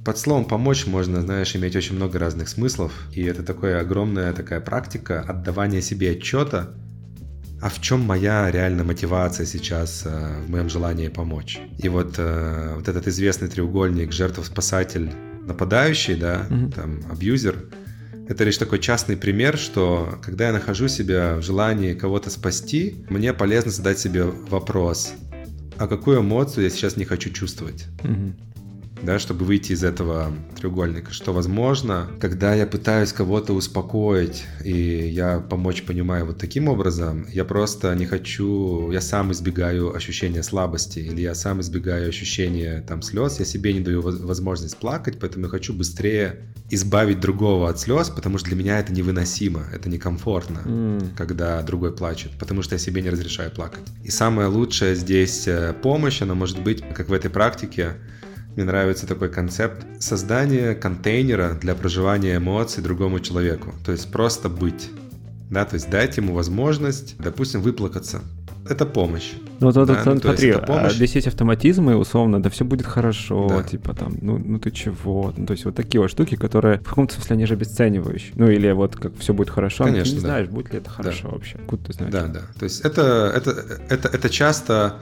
[0.06, 4.60] под словом «помочь» можно, знаешь, иметь очень много разных смыслов, и это такая огромная такая
[4.60, 6.74] практика отдавания себе отчета,
[7.60, 11.58] а в чем моя реальная мотивация сейчас э, в моем желании помочь.
[11.78, 15.10] И вот, э, вот этот известный треугольник жертва-спасатель,
[15.44, 16.72] нападающий, да, mm-hmm.
[16.72, 17.64] там, абьюзер–
[18.28, 23.32] это лишь такой частный пример, что когда я нахожу себя в желании кого-то спасти, мне
[23.32, 25.14] полезно задать себе вопрос,
[25.76, 27.86] а какую эмоцию я сейчас не хочу чувствовать?
[28.04, 28.46] Угу
[29.02, 35.40] да, чтобы выйти из этого треугольника, что возможно, когда я пытаюсь кого-то успокоить, и я
[35.40, 41.20] помочь понимаю вот таким образом, я просто не хочу, я сам избегаю ощущения слабости, или
[41.20, 45.72] я сам избегаю ощущения там слез, я себе не даю возможность плакать, поэтому я хочу
[45.72, 46.40] быстрее
[46.70, 51.16] избавить другого от слез, потому что для меня это невыносимо, это некомфортно, mm.
[51.16, 53.84] когда другой плачет, потому что я себе не разрешаю плакать.
[54.02, 57.94] И самое лучшее здесь э, помощь, она может быть, как в этой практике,
[58.56, 63.74] мне нравится такой концепт создания контейнера для проживания эмоций другому человеку.
[63.84, 64.90] То есть просто быть.
[65.50, 68.22] Да, то есть дать ему возможность, допустим, выплакаться.
[68.68, 69.34] Это помощь.
[69.60, 70.94] Ну, вот, да, вот, ну, смотри, это помощь.
[70.94, 73.62] здесь есть автоматизмы, условно, да все будет хорошо, да.
[73.62, 75.32] типа там, ну, ну ты чего?
[75.36, 78.32] Ну, то есть вот такие вот штуки, которые в каком-то смысле они же обесценивающие.
[78.36, 80.28] Ну, или вот как все будет хорошо, Конечно, ты не да.
[80.28, 81.34] знаешь, будет ли это хорошо да.
[81.34, 81.56] вообще.
[81.58, 82.12] Откуда ты знаешь?
[82.12, 82.40] Да, да.
[82.58, 83.50] То есть это, это,
[83.88, 84.96] это, это часто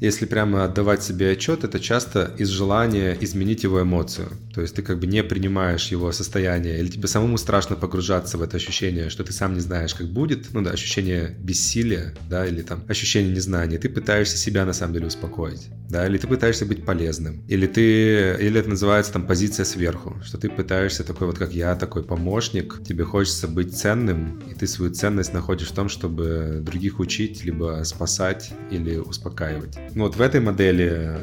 [0.00, 4.28] если прямо отдавать себе отчет, это часто из желания изменить его эмоцию.
[4.54, 8.42] То есть ты как бы не принимаешь его состояние, или тебе самому страшно погружаться в
[8.42, 12.62] это ощущение, что ты сам не знаешь, как будет, ну да, ощущение бессилия, да, или
[12.62, 13.78] там ощущение незнания.
[13.78, 18.36] Ты пытаешься себя на самом деле успокоить, да, или ты пытаешься быть полезным, или ты,
[18.40, 22.82] или это называется там позиция сверху, что ты пытаешься такой вот как я, такой помощник,
[22.86, 27.82] тебе хочется быть ценным, и ты свою ценность находишь в том, чтобы других учить, либо
[27.84, 29.76] спасать или успокаивать.
[29.94, 31.20] Ну вот в этой модели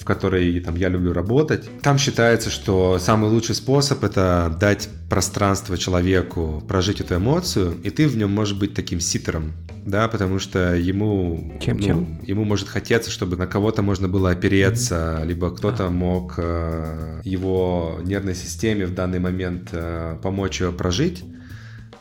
[0.00, 1.68] в которой там, я люблю работать.
[1.82, 8.06] Там считается, что самый лучший способ это дать пространство человеку прожить эту эмоцию, и ты
[8.06, 9.54] в нем можешь быть таким ситером,
[9.84, 12.20] да, потому что ему, чем, ну, чем?
[12.22, 15.26] ему может хотеться, чтобы на кого-то можно было опереться, mm-hmm.
[15.26, 15.90] либо кто-то а.
[15.90, 21.24] мог э, его нервной системе в данный момент э, помочь ее прожить.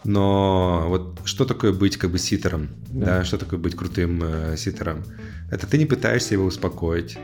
[0.04, 4.56] Но вот что такое быть как бы ситером, да, да что такое быть крутым э,
[4.58, 5.04] ситером?
[5.52, 7.18] Это ты не пытаешься его успокоить,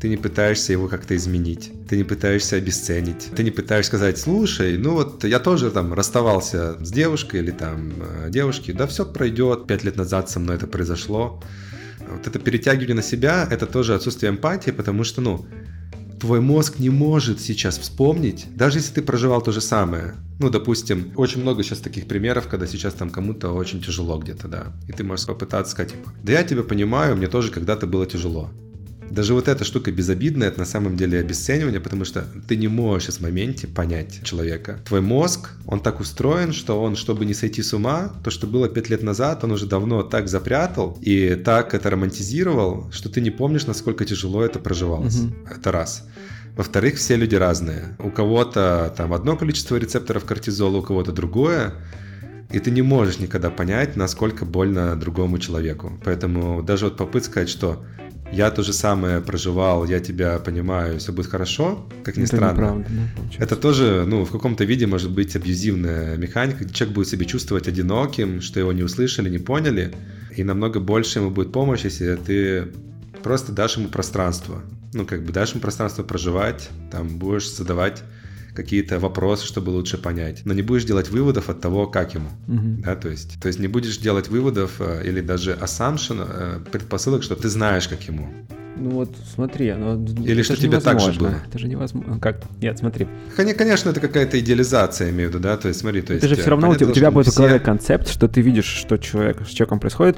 [0.00, 4.76] ты не пытаешься его как-то изменить, ты не пытаешься обесценить, ты не пытаешься сказать, слушай,
[4.78, 9.66] ну вот я тоже там расставался с девушкой или там э, девушки, да все пройдет,
[9.66, 11.42] пять лет назад со мной это произошло.
[12.10, 15.46] Вот это перетягивание на себя, это тоже отсутствие эмпатии, потому что, ну,
[16.20, 20.14] твой мозг не может сейчас вспомнить, даже если ты проживал то же самое.
[20.40, 24.72] Ну, допустим, очень много сейчас таких примеров, когда сейчас там кому-то очень тяжело где-то, да.
[24.86, 28.50] И ты можешь попытаться сказать, типа, да я тебя понимаю, мне тоже когда-то было тяжело.
[29.10, 33.16] Даже вот эта штука безобидная, это на самом деле обесценивание, потому что ты не можешь
[33.16, 34.80] в моменте понять человека.
[34.86, 38.68] Твой мозг, он так устроен, что он, чтобы не сойти с ума, то, что было
[38.68, 43.30] пять лет назад, он уже давно так запрятал и так это романтизировал, что ты не
[43.30, 45.20] помнишь, насколько тяжело это проживалось.
[45.20, 45.34] Угу.
[45.50, 46.04] Это раз.
[46.56, 47.96] Во-вторых, все люди разные.
[48.00, 51.74] У кого-то там одно количество рецепторов кортизола, у кого-то другое.
[52.50, 56.00] И ты не можешь никогда понять, насколько больно другому человеку.
[56.04, 57.84] Поэтому даже вот попытка сказать, что
[58.32, 62.52] я то же самое проживал, я тебя понимаю, все будет хорошо, как ни это странно.
[62.52, 67.08] Неправда, да, это тоже, ну, в каком-то виде может быть абьюзивная механика, где человек будет
[67.08, 69.92] себя чувствовать одиноким, что его не услышали, не поняли,
[70.36, 72.68] и намного больше ему будет помощь, если ты
[73.22, 74.62] просто дашь ему пространство.
[74.92, 78.02] Ну, как бы дашь ему пространство проживать, там будешь задавать
[78.54, 80.42] какие-то вопросы, чтобы лучше понять.
[80.44, 82.28] Но не будешь делать выводов от того, как ему.
[82.48, 82.82] Угу.
[82.84, 87.22] Да, то есть, то есть не будешь делать выводов э, или даже assumption, э, предпосылок,
[87.22, 88.28] что ты знаешь, как ему.
[88.80, 89.94] Ну вот смотри, оно
[90.24, 91.42] Или что тебе так же было?
[91.48, 92.20] Это же невозможно.
[92.20, 92.40] Как?
[92.60, 93.08] Нет, смотри.
[93.36, 95.56] Конечно, это какая-то идеализация, имею в виду, да?
[95.56, 96.24] То есть смотри, то есть...
[96.24, 98.66] Это же все равно у тебя, у тебя будет в голове концепт, что ты видишь,
[98.66, 100.16] что человек, с человеком происходит,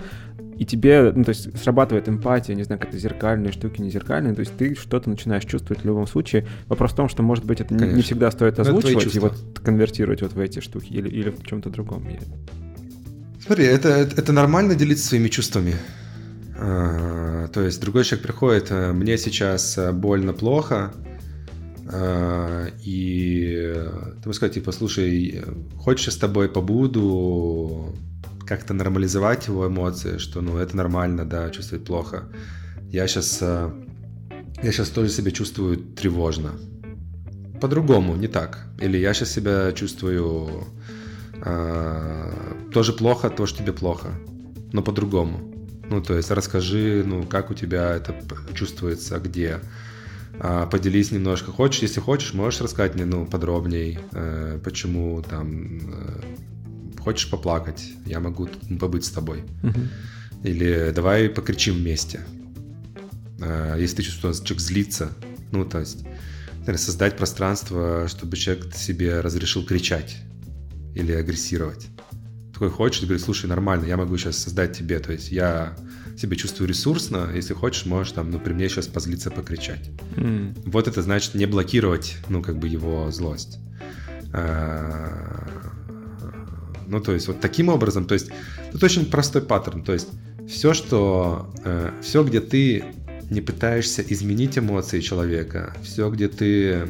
[0.60, 4.40] и тебе, ну, то есть срабатывает эмпатия, не знаю, какие-то зеркальные штуки, не зеркальные, то
[4.40, 6.46] есть ты что-то начинаешь чувствовать в любом случае.
[6.66, 7.96] Вопрос в том, что, может быть, это Конечно.
[7.96, 11.70] не всегда стоит озвучивать и вот конвертировать вот в эти штуки или, или в чем-то
[11.70, 12.06] другом.
[13.42, 15.76] Смотри, это, это нормально делиться своими чувствами.
[16.58, 20.92] А, то есть другой человек приходит, «А, мне сейчас а, больно, плохо,
[22.84, 23.74] и
[24.22, 25.42] ты можешь сказать, типа, слушай,
[25.78, 27.96] хочешь я с тобой побуду,
[28.50, 32.24] как-то нормализовать его эмоции, что ну это нормально, да, чувствовать плохо.
[32.90, 33.70] Я сейчас, э,
[34.60, 36.50] я сейчас тоже себя чувствую тревожно.
[37.60, 38.66] По-другому, не так.
[38.80, 40.64] Или я сейчас себя чувствую
[41.34, 42.32] э,
[42.72, 44.08] тоже плохо, то, что тебе плохо,
[44.72, 45.38] но по-другому.
[45.88, 48.16] Ну, то есть расскажи, ну, как у тебя это
[48.52, 49.60] чувствуется, где.
[50.40, 51.52] А, поделись немножко.
[51.52, 56.20] Хочешь, если хочешь, можешь рассказать мне, ну, подробней, э, почему там э,
[57.00, 57.82] Хочешь поплакать?
[58.06, 58.48] Я могу
[58.78, 59.44] побыть с тобой.
[59.62, 59.80] Угу.
[60.44, 62.20] Или давай покричим вместе.
[63.40, 65.10] А, если ты чувствуешь, что человек злится,
[65.50, 66.04] ну, то есть,
[66.60, 70.18] наверное, создать пространство, чтобы человек себе разрешил кричать
[70.94, 71.86] или агрессировать.
[72.52, 75.76] Такой хочешь, говорит, слушай, нормально, я могу сейчас создать тебе, то есть я
[76.18, 79.90] себя чувствую ресурсно, если хочешь, можешь там, ну, при мне сейчас позлиться, покричать.
[80.16, 80.62] Mm.
[80.66, 83.58] Вот это значит не блокировать, ну, как бы его злость.
[84.32, 85.48] А,
[86.90, 88.30] ну, то есть вот таким образом, то есть
[88.72, 90.08] это очень простой паттерн, то есть
[90.48, 92.84] все, что, э, все, где ты
[93.30, 96.88] не пытаешься изменить эмоции человека, все, где ты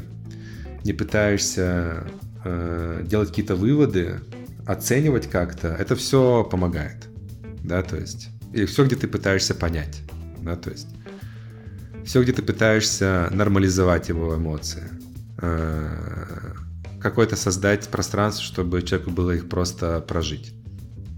[0.85, 2.07] не пытаешься
[2.45, 4.21] э, делать какие-то выводы,
[4.67, 7.09] оценивать как-то, это все помогает,
[7.63, 10.01] да, то есть, или все, где ты пытаешься понять,
[10.41, 10.89] да, то есть,
[12.07, 14.89] все, где ты пытаешься нормализовать его эмоции,
[15.43, 16.50] э,
[17.01, 20.53] какое-то создать пространство, чтобы человеку было их просто прожить.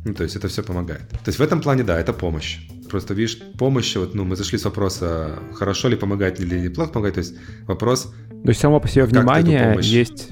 [0.05, 1.09] Ну, то есть это все помогает.
[1.11, 2.61] То есть в этом плане, да, это помощь.
[2.91, 7.15] Просто, видишь, помощь, вот, ну, мы зашли с вопроса, хорошо ли помогать или неплохо помогать,
[7.15, 7.35] то есть
[7.67, 8.13] вопрос...
[8.43, 10.31] То есть само по себе внимание есть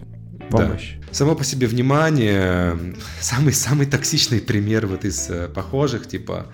[0.51, 0.96] помощь.
[1.01, 1.07] Да.
[1.12, 2.76] Само по себе внимание,
[3.20, 6.46] самый-самый токсичный пример вот из э, похожих, типа,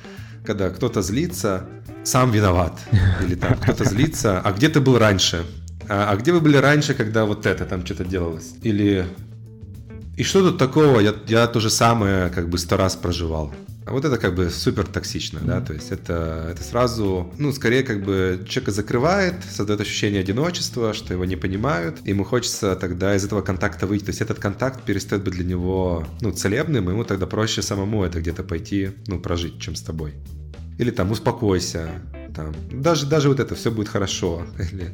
[0.45, 1.69] когда кто-то злится,
[2.05, 2.79] сам виноват.
[3.25, 5.45] Или там кто-то злится, а где ты был раньше?
[5.89, 8.55] А, а где вы были раньше, когда вот это там что-то делалось?
[8.63, 9.07] Или...
[10.17, 11.01] И что тут такого?
[11.01, 13.53] Я, я то же самое как бы сто раз проживал.
[13.87, 17.85] А вот это как бы супер токсично, да, то есть это, это сразу, ну, скорее
[17.85, 23.25] как бы человека закрывает, создает ощущение одиночества, что его не понимают, ему хочется тогда из
[23.25, 27.05] этого контакта выйти, то есть этот контакт перестает быть для него, ну, целебным, и ему
[27.05, 30.15] тогда проще самому это где-то пойти, ну, прожить, чем с тобой.
[30.79, 31.89] Или там успокойся,
[32.37, 34.47] там, даже, даже вот это все будет хорошо.
[34.73, 34.91] Или,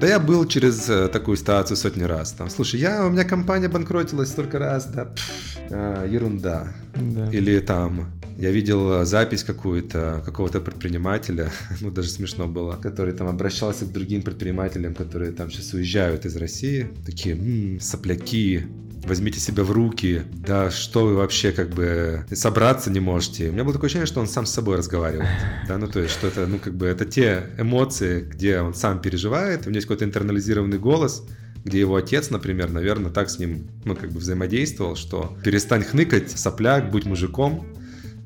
[0.00, 2.32] да я был через э, такую ситуацию сотни раз.
[2.32, 6.72] Там, слушай, я, у меня компания банкротилась столько раз, да, пфф, а, ерунда.
[6.94, 7.30] Да.
[7.32, 11.50] Или там, я видел запись какую-то какого-то предпринимателя,
[11.80, 16.36] ну даже смешно было, который там обращался к другим предпринимателям, которые там сейчас уезжают из
[16.36, 18.66] России, такие м-м, сопляки,
[19.06, 23.48] возьмите себя в руки, да что вы вообще как бы собраться не можете.
[23.48, 25.28] У меня было такое ощущение, что он сам с собой разговаривает,
[25.66, 29.00] да, ну то есть, что это, ну как бы, это те эмоции, где он сам
[29.00, 31.24] переживает, у него есть какой-то интернализированный голос,
[31.64, 36.30] где его отец, например, наверное, так с ним, ну, как бы взаимодействовал, что перестань хныкать,
[36.30, 37.66] сопляк, будь мужиком,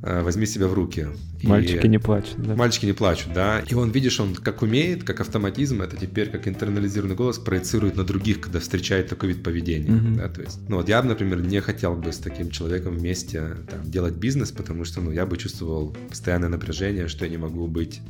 [0.03, 1.09] э, возьми себя в руки.
[1.43, 1.89] Мальчики и...
[1.89, 2.55] не плачут, да?
[2.55, 3.61] Мальчики не плачут, да.
[3.61, 8.05] И он, видишь, он как умеет, как автоматизм, это теперь как интернализированный голос проецирует на
[8.05, 10.17] других, когда встречает такой вид поведения, mm-hmm.
[10.17, 13.91] да, то есть, ну вот я, например, не хотел бы с таким человеком вместе там,
[13.91, 18.01] делать бизнес, потому что, ну, я бы чувствовал постоянное напряжение, что я не могу быть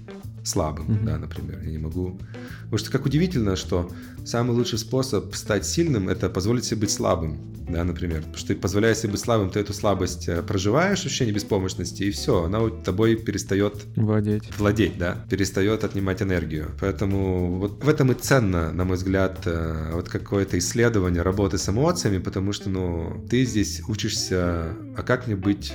[0.45, 1.05] слабым, mm-hmm.
[1.05, 1.61] да, например.
[1.63, 2.19] Я не могу...
[2.65, 3.91] Потому что как удивительно, что
[4.25, 8.21] самый лучший способ стать сильным— это позволить себе быть слабым, да, например.
[8.21, 12.11] Потому что ты позволяя себе быть слабым, ты эту слабость э, проживаешь, ощущение беспомощности, и
[12.11, 13.85] все, она вот тобой перестает...
[13.97, 14.45] Владеть.
[14.59, 15.25] Владеть, да.
[15.31, 16.71] Перестает отнимать энергию.
[16.81, 21.69] Поэтому вот в этом и ценно, на мой взгляд, э, вот какое-то исследование работы с
[21.69, 25.73] эмоциями, потому что, ну, ты здесь учишься, а как мне быть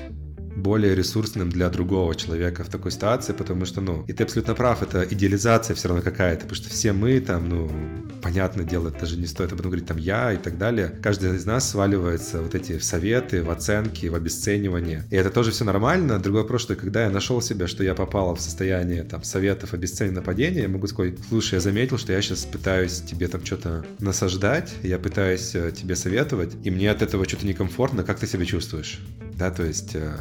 [0.58, 4.82] более ресурсным для другого человека в такой ситуации, потому что, ну, и ты абсолютно прав,
[4.82, 7.72] это идеализация все равно какая-то, потому что все мы там, ну,
[8.22, 10.94] понятное дело, даже не стоит об этом говорить, там, я и так далее.
[11.02, 15.04] Каждый из нас сваливается вот эти в советы, в оценки, в обесценивание.
[15.12, 16.20] И это тоже все нормально.
[16.20, 20.20] Другой вопрос, что когда я нашел себя, что я попал в состояние там советов, обесценивания,
[20.20, 24.74] нападения, я могу сказать, слушай, я заметил, что я сейчас пытаюсь тебе там что-то насаждать,
[24.84, 29.00] я пытаюсь э, тебе советовать, и мне от этого что-то некомфортно, как ты себя чувствуешь?
[29.38, 30.12] Да, то есть э,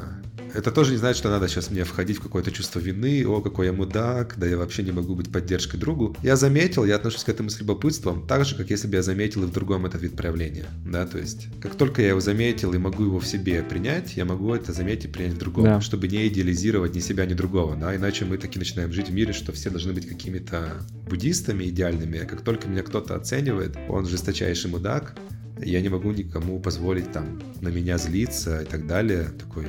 [0.55, 3.67] это тоже не значит, что надо сейчас мне входить в какое-то чувство вины, о, какой
[3.67, 6.17] я мудак, да я вообще не могу быть поддержкой другу.
[6.23, 9.45] Я заметил, я отношусь к этому с любопытством, так же, как если бы я заметил
[9.45, 12.79] и в другом этот вид проявления, да, то есть, как только я его заметил и
[12.79, 15.81] могу его в себе принять, я могу это заметить и принять в другом, да.
[15.81, 19.33] чтобы не идеализировать ни себя, ни другого, да, иначе мы таки начинаем жить в мире,
[19.33, 24.71] что все должны быть какими-то буддистами идеальными, а как только меня кто-то оценивает, он жесточайший
[24.71, 25.17] мудак,
[25.59, 29.31] я не могу никому позволить там на меня злиться и так далее.
[29.39, 29.67] Такой,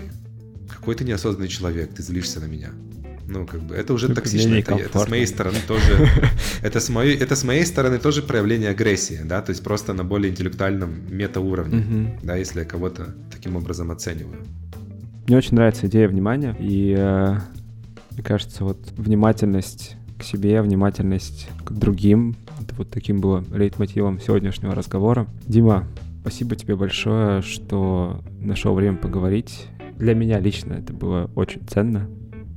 [0.69, 2.69] какой ты неосознанный человек, ты злишься на меня.
[3.27, 4.55] Ну, как бы, это уже токсично.
[4.55, 6.07] Это, это с моей стороны тоже.
[6.61, 10.03] Это с, моей, это с моей стороны тоже проявление агрессии, да, то есть просто на
[10.03, 14.37] более интеллектуальном метауровне, да, если я кого-то таким образом оцениваю.
[15.27, 17.37] Мне очень нравится идея внимания, и э,
[18.11, 24.73] мне кажется, вот внимательность к себе, внимательность к другим, это вот таким было лейтмотивом сегодняшнего
[24.73, 25.27] разговора.
[25.45, 25.85] Дима,
[26.21, 29.67] спасибо тебе большое, что нашел время поговорить
[29.97, 32.09] для меня лично это было очень ценно.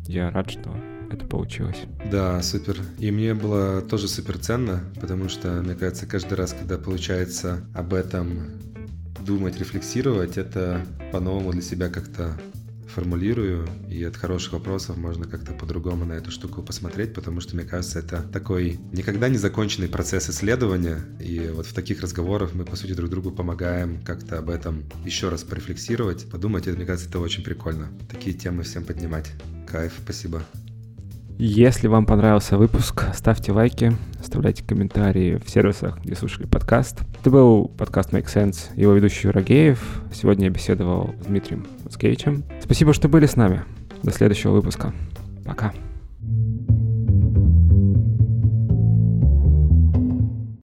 [0.06, 0.74] Я рад, что
[1.10, 1.78] это получилось.
[2.10, 2.76] Да, супер.
[2.98, 7.94] И мне было тоже супер ценно, потому что, мне кажется, каждый раз, когда получается об
[7.94, 8.46] этом
[9.20, 12.32] думать, рефлексировать, это по-новому для себя как-то
[12.94, 17.64] формулирую, и от хороших вопросов можно как-то по-другому на эту штуку посмотреть, потому что, мне
[17.64, 22.76] кажется, это такой никогда не законченный процесс исследования, и вот в таких разговорах мы, по
[22.76, 27.18] сути, друг другу помогаем как-то об этом еще раз порефлексировать, подумать, и мне кажется, это
[27.18, 27.88] очень прикольно.
[28.08, 29.30] Такие темы всем поднимать.
[29.66, 30.42] Кайф, спасибо.
[31.42, 37.00] Если вам понравился выпуск, ставьте лайки, оставляйте комментарии в сервисах, где слушали подкаст.
[37.18, 40.02] Это был подкаст Make Sense, его ведущий Рогеев.
[40.12, 42.44] Сегодня я беседовал с Дмитрием Скевичем.
[42.62, 43.62] Спасибо, что были с нами.
[44.02, 44.92] До следующего выпуска.
[45.46, 45.72] Пока.